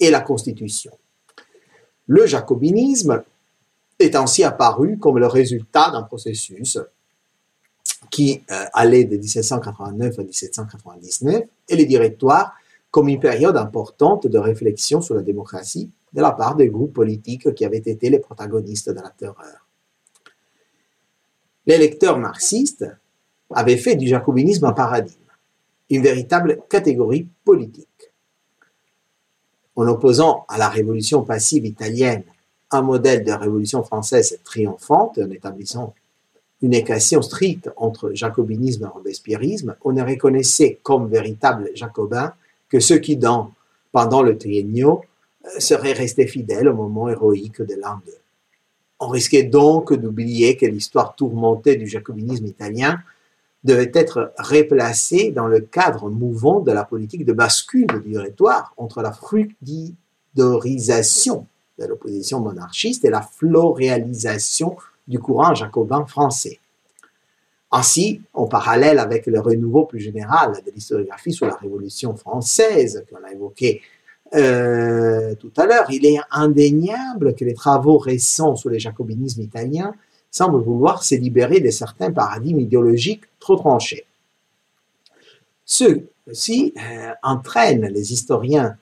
[0.00, 0.90] et la Constitution.
[2.08, 3.22] Le jacobinisme
[4.00, 6.78] est ainsi apparu comme le résultat d'un processus
[8.10, 12.54] qui euh, allait de 1789 à 1799 et les directoires
[12.92, 17.52] comme une période importante de réflexion sur la démocratie de la part des groupes politiques
[17.54, 19.66] qui avaient été les protagonistes de la terreur.
[21.66, 22.86] Les lecteurs marxistes
[23.50, 25.16] avaient fait du jacobinisme un paradigme,
[25.88, 27.88] une véritable catégorie politique.
[29.74, 32.24] En opposant à la révolution passive italienne
[32.70, 35.94] un modèle de révolution française triomphante, en établissant
[36.60, 42.34] une équation stricte entre jacobinisme et robespierrisme, on ne reconnaissait comme véritables jacobins
[42.72, 43.52] que ceux qui, dans,
[43.92, 45.02] pendant le triennio,
[45.44, 48.12] euh, seraient restés fidèles au moment héroïque de l'an 2.
[49.00, 53.02] On risquait donc d'oublier que l'histoire tourmentée du jacobinisme italien
[53.62, 59.02] devait être replacée dans le cadre mouvant de la politique de bascule du territoire entre
[59.02, 61.46] la fructidorisation
[61.78, 66.58] de l'opposition monarchiste et la floréalisation du courant jacobin français.
[67.74, 73.26] Ainsi, en parallèle avec le renouveau plus général de l'historiographie sur la Révolution française qu'on
[73.26, 73.80] a évoqué
[74.34, 79.94] euh, tout à l'heure, il est indéniable que les travaux récents sur le jacobinisme italien
[80.30, 84.06] semblent vouloir se libérer de certains paradigmes idéologiques trop tranchés.
[85.66, 88.76] Ceux-ci euh, entraînent les historiens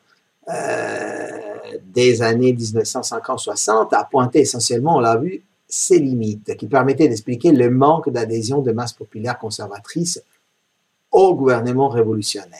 [0.49, 1.28] euh,
[1.84, 7.71] des années 1950-60 à pointer essentiellement, on l'a vu, ses limites, qui permettaient d'expliquer le
[7.71, 10.23] manque d'adhésion de masse populaire conservatrice
[11.11, 12.59] au gouvernement révolutionnaire.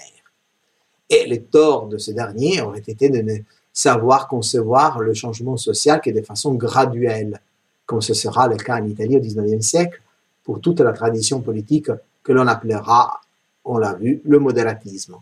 [1.11, 3.39] Et le tort de ce dernier aurait été de ne
[3.73, 7.41] savoir concevoir le changement social que de façon graduelle,
[7.85, 10.01] comme ce sera le cas en Italie au XIXe siècle
[10.45, 11.91] pour toute la tradition politique
[12.23, 13.21] que l'on appellera,
[13.65, 15.17] on l'a vu, le modératisme.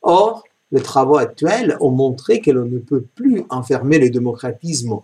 [0.00, 4.98] Or, les travaux actuels ont montré que l'on ne peut plus enfermer le démocratisme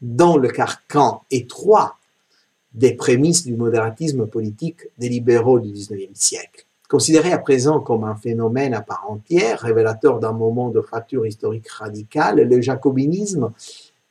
[0.00, 1.96] dans le carcan étroit
[2.72, 6.66] des prémices du modératisme politique des libéraux du XIXe siècle.
[6.88, 11.68] Considéré à présent comme un phénomène à part entière, révélateur d'un moment de fracture historique
[11.68, 13.52] radicale, le jacobinisme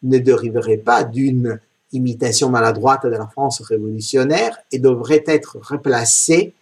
[0.03, 1.59] ne dériverait pas d'une
[1.91, 6.53] imitation maladroite de la France révolutionnaire et devrait être replacé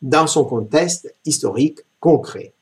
[0.00, 2.52] dans son contexte historique concret.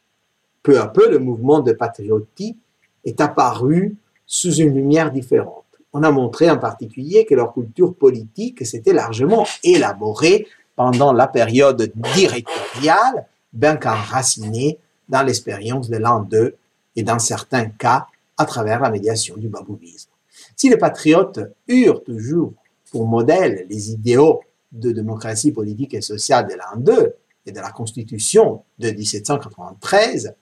[0.62, 2.56] Peu à peu, le mouvement de patriotie
[3.04, 3.96] est apparu
[4.26, 5.65] sous une lumière différente
[5.96, 11.90] on a montré en particulier que leur culture politique s'était largement élaborée pendant la période
[12.14, 14.78] directoriale, bien qu'enracinée
[15.08, 16.54] dans l'expérience de l'an 2
[16.96, 20.10] et dans certains cas à travers la médiation du babouisme.
[20.54, 22.52] Si les patriotes eurent toujours
[22.90, 24.42] pour modèle les idéaux
[24.72, 27.14] de démocratie politique et sociale de l'an 2
[27.46, 30.34] et de la Constitution de 1793,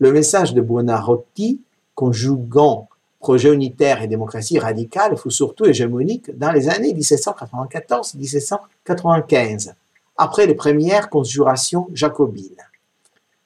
[0.00, 1.62] le message de Buonarroti,
[1.94, 2.90] conjuguant
[3.22, 9.72] projet unitaire et démocratie radicale fut surtout hégémonique dans les années 1794-1795,
[10.16, 12.50] après les premières conjurations jacobines.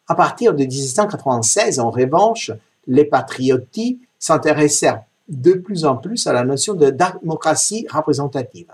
[0.09, 2.51] À partir de 1796, en revanche,
[2.87, 8.73] les patriotis s'intéressèrent de plus en plus à la notion de démocratie représentative,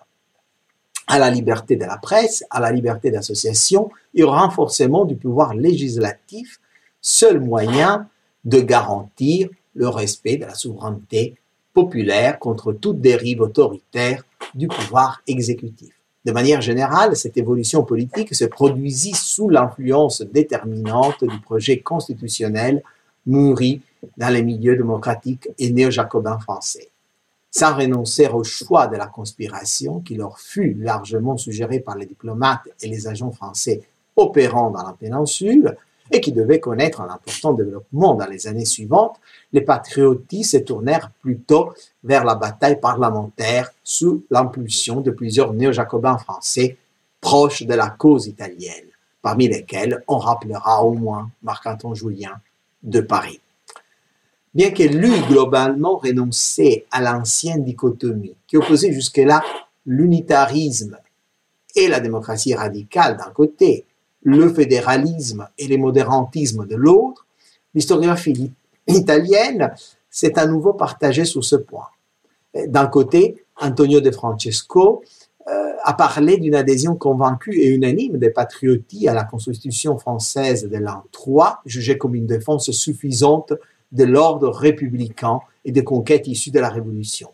[1.09, 5.55] à la liberté de la presse, à la liberté d'association et au renforcement du pouvoir
[5.55, 6.61] législatif,
[7.01, 8.07] seul moyen
[8.45, 11.37] de garantir le respect de la souveraineté
[11.73, 15.93] populaire contre toute dérive autoritaire du pouvoir exécutif.
[16.25, 22.83] De manière générale, cette évolution politique se produisit sous l'influence déterminante du projet constitutionnel
[23.27, 23.81] mûri
[24.17, 26.89] dans les milieux démocratiques et néo-jacobins français.
[27.51, 32.69] Sans renoncer au choix de la conspiration qui leur fut largement suggéré par les diplomates
[32.81, 33.83] et les agents français
[34.17, 35.77] opérant dans la péninsule,
[36.13, 39.19] et qui devait connaître un important développement dans les années suivantes,
[39.53, 41.73] les patriotis se tournèrent plutôt
[42.05, 46.77] vers la bataille parlementaire sous l'impulsion de plusieurs néo-jacobins français
[47.21, 48.89] proches de la cause italienne,
[49.23, 52.41] parmi lesquels on rappellera au moins Marc-Antoine Julien
[52.83, 53.41] de Paris.
[54.55, 59.43] bien qu'elle eût globalement renoncé à l'ancienne dichotomie qui opposait jusque-là
[59.87, 60.99] l'unitarisme
[61.75, 63.87] et la démocratie radicale d'un côté,
[64.23, 67.27] le fédéralisme et les modérantismes de l'autre,
[67.75, 68.53] l'historiographie
[68.87, 69.73] italienne
[70.11, 71.89] s'est à nouveau partagée sur ce point.
[72.67, 75.03] D'un côté, Antonio De Francesco
[75.49, 80.77] euh, a parlé d'une adhésion convaincue et unanime des patriotis à la Constitution française de
[80.77, 83.53] l'an 3, jugée comme une défense suffisante
[83.91, 87.31] de l'ordre républicain et des conquêtes issues de la Révolution.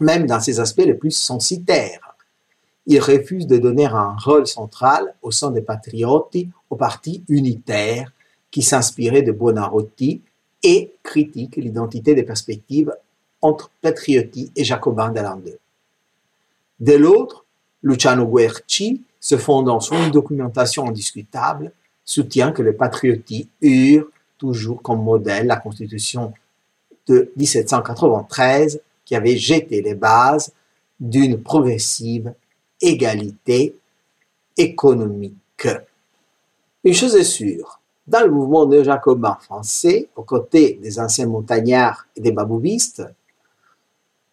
[0.00, 2.07] Même dans ses aspects les plus censitaires,
[2.88, 6.38] il refuse de donner un rôle central au sein des patriotes
[6.70, 8.10] au parti unitaire
[8.50, 10.22] qui s'inspirait de Buonarroti
[10.62, 12.90] et critique l'identité des perspectives
[13.42, 15.58] entre patriotis et jacobins de l'an 2.
[16.80, 17.44] De l'autre,
[17.82, 21.72] Luciano Guerci, se fondant sur une documentation indiscutable,
[22.06, 24.08] soutient que les patriotis eurent
[24.38, 26.32] toujours comme modèle la Constitution
[27.06, 30.52] de 1793 qui avait jeté les bases
[30.98, 32.32] d'une progressive
[32.80, 33.76] égalité
[34.56, 35.68] économique.
[36.84, 42.20] Une chose est sûre, dans le mouvement néo-jacobin français, aux côtés des anciens montagnards et
[42.20, 43.02] des babouvistes,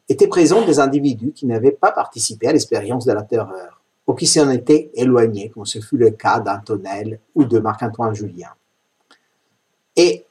[0.08, 4.28] étaient présents des individus qui n'avaient pas participé à l'expérience de la terreur, ou qui
[4.28, 8.52] s'en étaient éloignés, comme ce fut le cas d'Antonel ou de Marc-Antoine Julien.
[9.96, 10.26] Et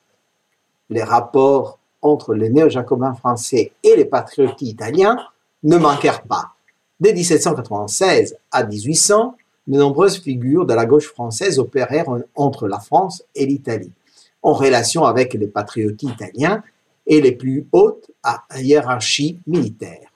[0.91, 5.19] les rapports entre les néo-jacobins français et les patriotes italiens
[5.65, 6.54] ne manquèrent pas.
[7.01, 9.37] Dès 1796 à 1800,
[9.67, 13.93] de nombreuses figures de la gauche française opérèrent entre la France et l'Italie,
[14.43, 16.63] en relation avec les patriotes italiens
[17.07, 18.11] et les plus hautes
[18.57, 20.11] hiérarchies militaires.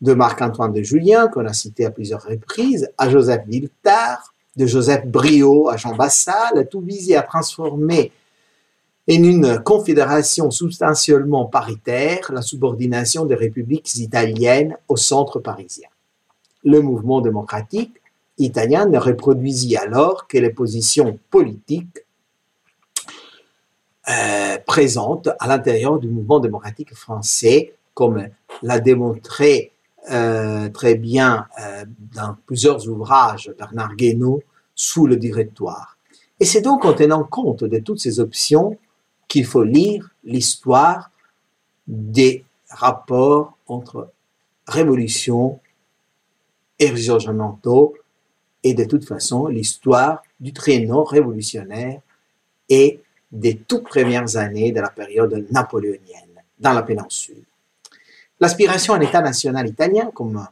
[0.00, 5.06] De Marc-Antoine de Julien, qu'on a cité à plusieurs reprises, à Joseph Viltard, de Joseph
[5.06, 8.12] Briot à Jean Bassal, tout visait à transformer
[9.08, 15.88] en une confédération substantiellement paritaire la subordination des républiques italiennes au centre parisien.
[16.66, 18.02] Le mouvement démocratique
[18.38, 22.00] italien ne reproduisit alors que les positions politiques
[24.08, 28.28] euh, présentes à l'intérieur du mouvement démocratique français, comme
[28.62, 29.72] l'a démontré
[30.10, 34.42] euh, très bien euh, dans plusieurs ouvrages Bernard Guénaud
[34.74, 35.96] sous le directoire.
[36.38, 38.76] Et c'est donc en tenant compte de toutes ces options
[39.28, 41.10] qu'il faut lire l'histoire
[41.86, 44.10] des rapports entre
[44.66, 45.58] révolution
[46.78, 47.94] et risorgimento
[48.62, 52.00] et de toute façon l'histoire du traîneau révolutionnaire
[52.68, 53.00] et
[53.32, 57.44] des toutes premières années de la période napoléonienne dans la péninsule.
[58.40, 60.46] L'aspiration à l'État national italien, comme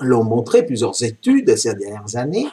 [0.00, 2.48] l'ont montré plusieurs études ces dernières années,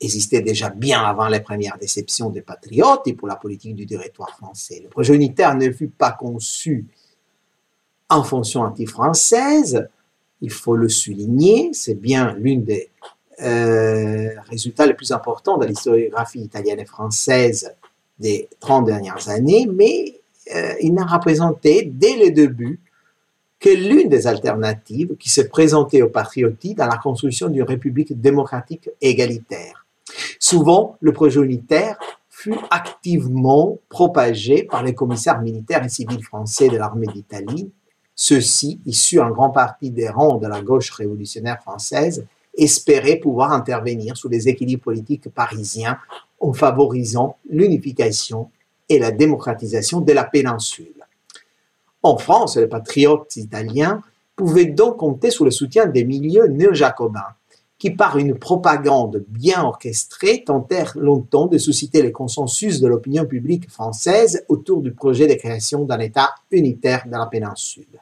[0.00, 4.30] existait déjà bien avant les premières déceptions des patriotes et pour la politique du territoire
[4.30, 4.80] français.
[4.82, 6.86] Le projet unitaire ne fut pas conçu
[8.08, 9.88] en fonction anti-française,
[10.40, 12.90] il faut le souligner, c'est bien l'une des
[13.42, 17.74] euh, résultats les plus importants de l'historiographie italienne et française
[18.18, 20.20] des 30 dernières années, mais
[20.54, 22.80] euh, il n'a représenté dès le début
[23.60, 28.88] que l'une des alternatives qui se présentait aux patriotes dans la construction d'une république démocratique
[29.00, 29.86] égalitaire.
[30.38, 31.98] Souvent, le projet unitaire
[32.30, 37.72] fut activement propagé par les commissaires militaires et civils français de l'armée d'Italie,
[38.20, 44.16] ceux-ci, issus en grande partie des rangs de la gauche révolutionnaire française, espéraient pouvoir intervenir
[44.16, 45.98] sur les équilibres politiques parisiens
[46.40, 48.50] en favorisant l'unification
[48.88, 51.06] et la démocratisation de la péninsule.
[52.02, 54.02] En France, les patriotes italiens
[54.34, 57.36] pouvaient donc compter sur le soutien des milieux néo-jacobins
[57.78, 63.70] qui, par une propagande bien orchestrée, tentèrent longtemps de susciter le consensus de l'opinion publique
[63.70, 68.00] française autour du projet de création d'un État unitaire dans la péninsule.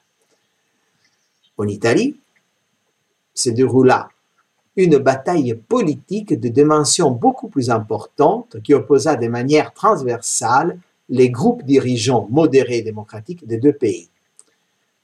[1.58, 2.16] En Italie,
[3.34, 4.08] se déroula
[4.76, 10.78] une bataille politique de dimension beaucoup plus importante qui opposa de manière transversale
[11.08, 14.08] les groupes dirigeants modérés et démocratiques des deux pays.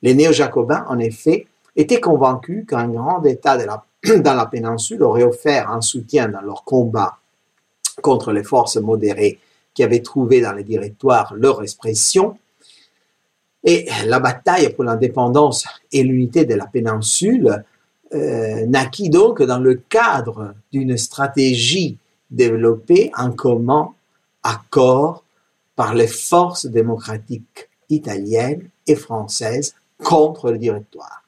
[0.03, 1.47] Les néo-jacobins, en effet,
[1.77, 3.57] étaient convaincus qu'un grand État
[4.16, 7.19] dans la péninsule auraient offert un soutien dans leur combat
[8.03, 9.39] contre les forces modérées
[9.74, 12.37] qui avaient trouvé dans les directoires leur expression.
[13.65, 17.65] Et la bataille pour l'indépendance et l'unité de la péninsule
[18.15, 21.97] euh, naquit donc dans le cadre d'une stratégie
[22.31, 23.93] développée en commun
[24.43, 25.23] accord
[25.77, 31.23] par les forces démocratiques italiennes et françaises contre le directoire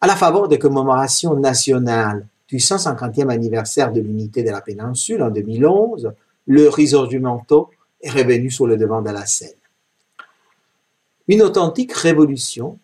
[0.00, 5.30] à la faveur des commémorations nationales du 150e anniversaire de l'unité de la péninsule en
[5.30, 6.12] 2011,
[6.46, 7.70] le Risorgimento
[8.00, 9.50] est revenu sur le devant de la scène.
[11.30, 12.80] Une authentique révolution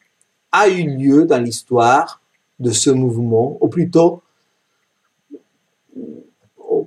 [0.52, 2.22] a eu lieu dans l'histoire
[2.60, 4.22] de ce mouvement, ou plutôt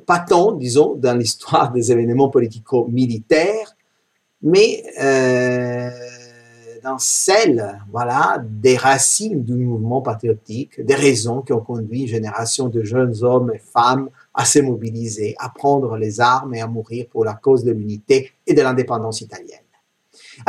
[0.05, 3.75] pas tant, disons, dans l'histoire des événements politico-militaires,
[4.41, 5.89] mais euh,
[6.81, 12.69] dans celle, voilà, des racines du mouvement patriotique, des raisons qui ont conduit une génération
[12.69, 17.07] de jeunes hommes et femmes à se mobiliser, à prendre les armes et à mourir
[17.11, 19.59] pour la cause de l'unité et de l'indépendance italienne.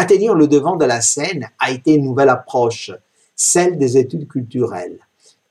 [0.09, 2.91] Tenir le devant de la scène a été une nouvelle approche,
[3.35, 4.99] celle des études culturelles,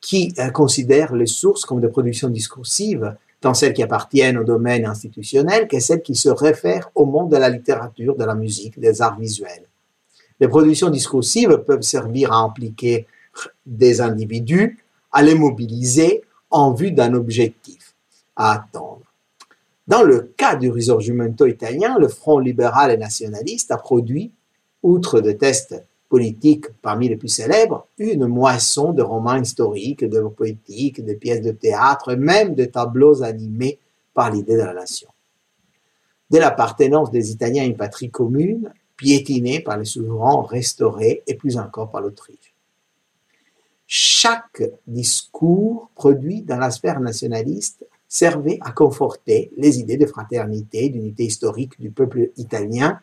[0.02, 4.86] qui euh, considèrent les sources comme des productions discursives, tant celles qui appartiennent au domaine
[4.86, 9.02] institutionnel que celles qui se réfèrent au monde de la littérature, de la musique, des
[9.02, 9.66] arts visuels.
[10.40, 13.08] Les productions discursives peuvent servir à impliquer
[13.66, 17.94] des individus, à les mobiliser en vue d'un objectif
[18.36, 18.99] à attendre.
[19.90, 24.32] Dans le cas du risorgimento italien, le Front libéral et nationaliste a produit,
[24.84, 31.04] outre des tests politiques parmi les plus célèbres, une moisson de romans historiques, d'œuvres poétiques,
[31.04, 33.80] de pièces de théâtre, même de tableaux animés
[34.14, 35.10] par l'idée de la nation.
[36.30, 41.58] Dès l'appartenance des Italiens à une patrie commune, piétinée par les souverains restaurés et plus
[41.58, 42.54] encore par l'Autriche.
[43.88, 51.24] Chaque discours produit dans la sphère nationaliste servait à conforter les idées de fraternité, d'unité
[51.26, 53.00] historique du peuple italien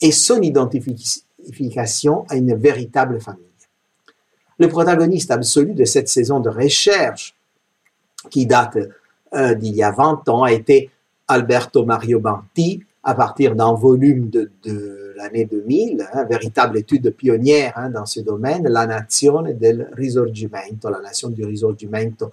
[0.00, 3.44] et son identification à une véritable famille.
[4.58, 7.34] Le protagoniste absolu de cette saison de recherche,
[8.30, 8.78] qui date
[9.34, 10.90] euh, d'il y a 20 ans, a été
[11.26, 14.50] Alberto Mario Banti, à partir d'un volume de,
[15.16, 21.00] l'année 2000, hein, véritable étude pionnière hein, dans ce domaine, La Nazione del Risorgimento, la
[21.00, 22.30] nation du Risorgimento,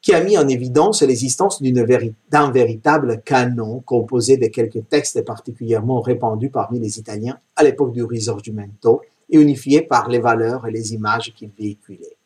[0.00, 6.50] qui a mis en évidence l'existence d'un véritable canon composé de quelques textes particulièrement répandus
[6.50, 11.34] parmi les Italiens à l'époque du Risorgimento et unifiés par les valeurs et les images
[11.34, 12.16] qu'ils véhiculaient.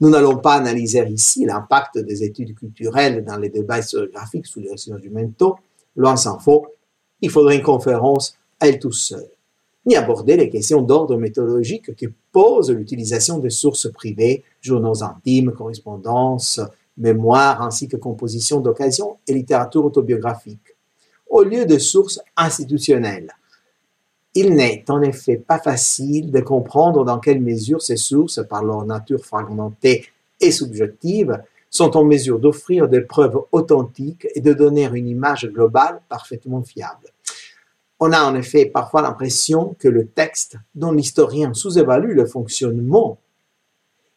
[0.00, 4.70] Nous n'allons pas analyser ici l'impact des études culturelles dans les débats historiographiques sous le
[4.70, 5.58] Risorgimento,
[5.96, 6.66] loin s'en faut,
[7.20, 9.28] il faudrait une conférence à elle tout seule,
[9.86, 16.60] ni aborder les questions d'ordre méthodologique que pose l'utilisation de sources privées, journaux intimes, correspondances,
[16.96, 20.76] mémoires, ainsi que compositions d'occasion et littérature autobiographique,
[21.28, 23.32] au lieu de sources institutionnelles.
[24.34, 28.84] Il n'est en effet pas facile de comprendre dans quelle mesure ces sources, par leur
[28.84, 30.06] nature fragmentée
[30.40, 36.00] et subjective, sont en mesure d'offrir des preuves authentiques et de donner une image globale
[36.08, 37.08] parfaitement fiable.
[38.02, 43.18] On a en effet parfois l'impression que le texte, dont l'historien sous-évalue le fonctionnement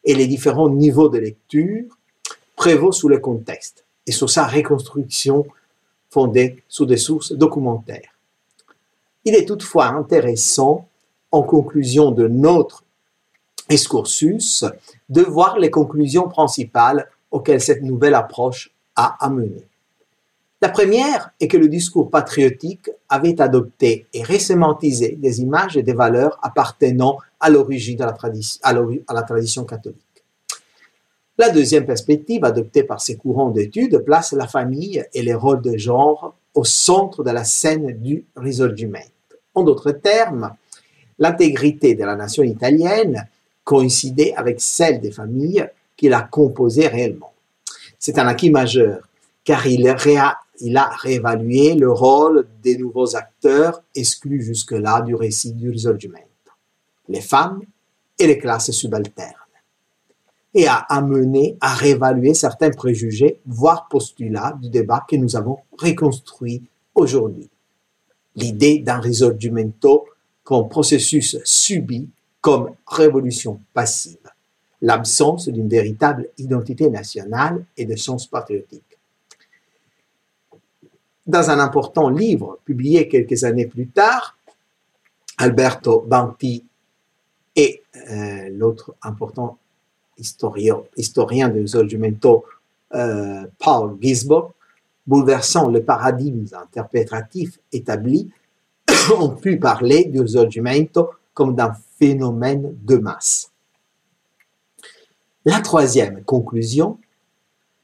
[0.06, 1.98] et les différents niveaux de lecture,
[2.56, 5.46] prévaut sous le contexte et sur sa reconstruction
[6.10, 8.14] fondée sur des sources documentaires.
[9.26, 10.88] Il est toutefois intéressant,
[11.32, 12.84] en conclusion de notre
[13.70, 14.64] excursus,
[15.10, 19.68] de voir les conclusions principales auxquelles cette nouvelle approche a amené.
[20.64, 25.92] La première est que le discours patriotique avait adopté et résémantisé des images et des
[25.92, 28.16] valeurs appartenant à l'origine de la,
[28.64, 30.24] à la tradition catholique.
[31.38, 35.76] La deuxième perspective adoptée par ces courants d'études place la famille et les rôles de
[35.76, 39.10] genre au centre de la scène du risorgimento.
[39.56, 40.56] En d'autres termes,
[41.20, 43.28] l'intégrité de la nation italienne
[43.66, 45.68] coïncidait avec celle des familles
[45.98, 47.34] qui la composait réellement.
[48.00, 49.02] C'est un acquis majeur,
[49.44, 49.94] car il,
[50.60, 56.28] il a réévalué le rôle des nouveaux acteurs exclus jusque-là du récit du risorgimento,
[57.10, 57.62] les femmes
[58.20, 59.34] et les classes subalternes,
[60.54, 66.64] et a amené à réévaluer certains préjugés, voire postulats du débat que nous avons reconstruit
[66.94, 67.50] aujourd'hui.
[68.36, 70.06] L'idée d'un risorgimento
[70.44, 72.10] comme processus subi
[72.42, 74.18] comme révolution passive
[74.84, 78.93] l'absence d'une véritable identité nationale et de sens patriotique.
[81.26, 84.38] Dans un important livre publié quelques années plus tard,
[85.38, 86.66] Alberto Banti
[87.56, 89.58] et euh, l'autre important
[90.18, 92.46] historien, historien de Risorgimento,
[92.94, 94.52] euh, Paul Gisborg,
[95.08, 98.30] bouleversant le paradigme interprétatif établi,
[99.18, 103.52] ont pu parler du Risorgimento comme d'un phénomène de masse.
[105.46, 107.00] La troisième conclusion,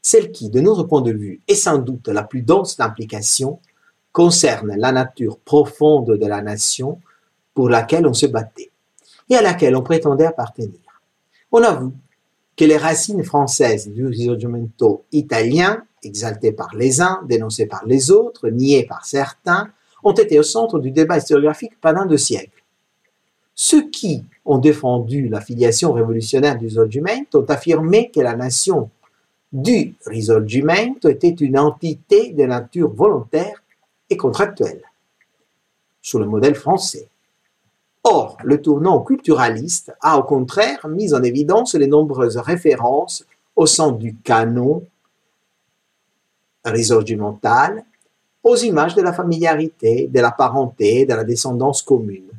[0.10, 3.60] celle qui, de notre point de vue, est sans doute la plus dense d'implication,
[4.12, 7.00] concerne la nature profonde de la nation
[7.54, 8.72] pour laquelle on se battait
[9.30, 10.80] et à laquelle on prétendait appartenir.
[11.52, 11.94] On avoue
[12.58, 18.50] que les racines françaises du risorgimento italien, exaltées par les uns, dénoncées par les autres,
[18.50, 19.70] niées par certains,
[20.04, 22.64] ont été au centre du débat historiographique pendant deux siècles.
[23.54, 28.90] Ceux qui ont défendu la filiation révolutionnaire du Risorgimento ont affirmé que la nation
[29.52, 33.64] du Risorgimento était une entité de nature volontaire
[34.10, 34.82] et contractuelle,
[36.02, 37.08] sous le modèle français.
[38.04, 43.92] Or, le tournant culturaliste a au contraire mis en évidence les nombreuses références au sein
[43.92, 44.84] du canon
[46.64, 47.84] risorgimental
[48.44, 52.30] aux images de la familiarité, de la parenté, de la descendance commune.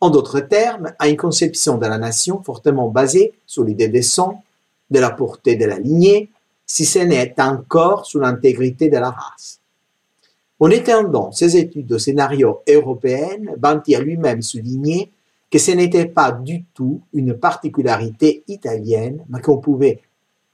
[0.00, 4.42] En d'autres termes, à une conception de la nation fortement basée sur l'idée des sang,
[4.90, 6.30] de la portée de la lignée,
[6.68, 9.58] si ce n'est encore sur l'intégrité de la race.
[10.60, 15.10] En étendant ses études au scénario européen, Banti a lui-même souligné
[15.50, 20.02] que ce n'était pas du tout une particularité italienne, mais qu'on pouvait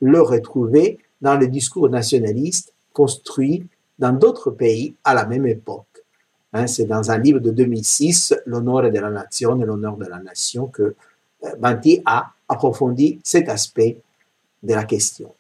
[0.01, 3.66] le retrouver dans les discours nationalistes construits
[3.99, 6.05] dans d'autres pays à la même époque.
[6.53, 10.20] Hein, c'est dans un livre de 2006, L'honneur de la nation et l'honneur de la
[10.20, 10.95] nation, que
[11.45, 14.01] euh, Banti a approfondi cet aspect
[14.62, 15.35] de la question.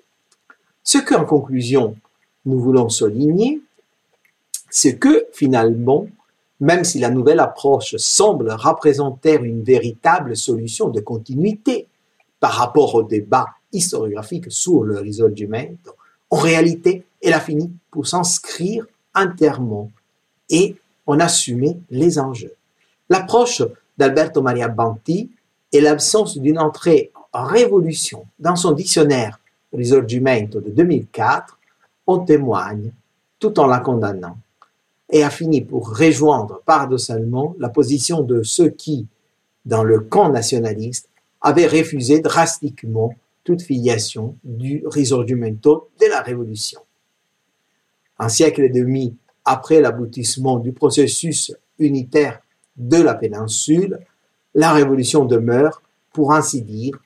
[0.84, 1.96] Ce qu'en conclusion,
[2.44, 3.62] nous voulons souligner,
[4.68, 6.06] c'est que finalement,
[6.60, 11.88] même si la nouvelle approche semble représenter une véritable solution de continuité
[12.38, 15.92] par rapport au débat historiographique sur le risorgimento,
[16.28, 19.90] en réalité, elle a fini pour s'inscrire entièrement
[20.50, 22.54] et en assumer les enjeux.
[23.08, 23.62] L'approche
[23.96, 25.30] d'Alberto Maria Banti
[25.72, 29.38] et l'absence d'une entrée en révolution dans son dictionnaire
[29.74, 31.58] Risorgimento de 2004
[32.06, 32.92] en témoignent
[33.38, 34.38] tout en la condamnant
[35.10, 39.06] et a fini pour rejoindre paradoxalement la position de ceux qui,
[39.64, 41.08] dans le camp nationaliste,
[41.40, 43.14] avaient refusé drastiquement
[43.44, 46.80] toute filiation du risorgimento de la Révolution.
[48.18, 49.14] Un siècle et demi
[49.44, 52.40] après l'aboutissement du processus unitaire
[52.76, 53.98] de la péninsule,
[54.54, 55.82] la Révolution demeure,
[56.12, 56.98] pour ainsi dire,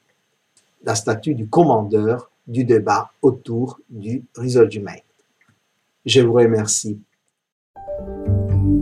[0.85, 5.03] la statue du commandeur du débat autour du risorgimento.
[6.05, 6.99] Je vous remercie.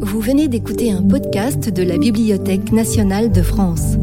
[0.00, 3.96] Vous venez d'écouter un podcast de la Bibliothèque nationale de France.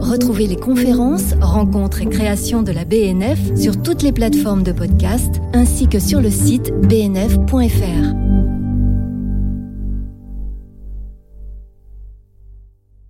[0.00, 5.40] Retrouvez les conférences, rencontres et créations de la BNF sur toutes les plateformes de podcast
[5.54, 8.27] ainsi que sur le site bnf.fr.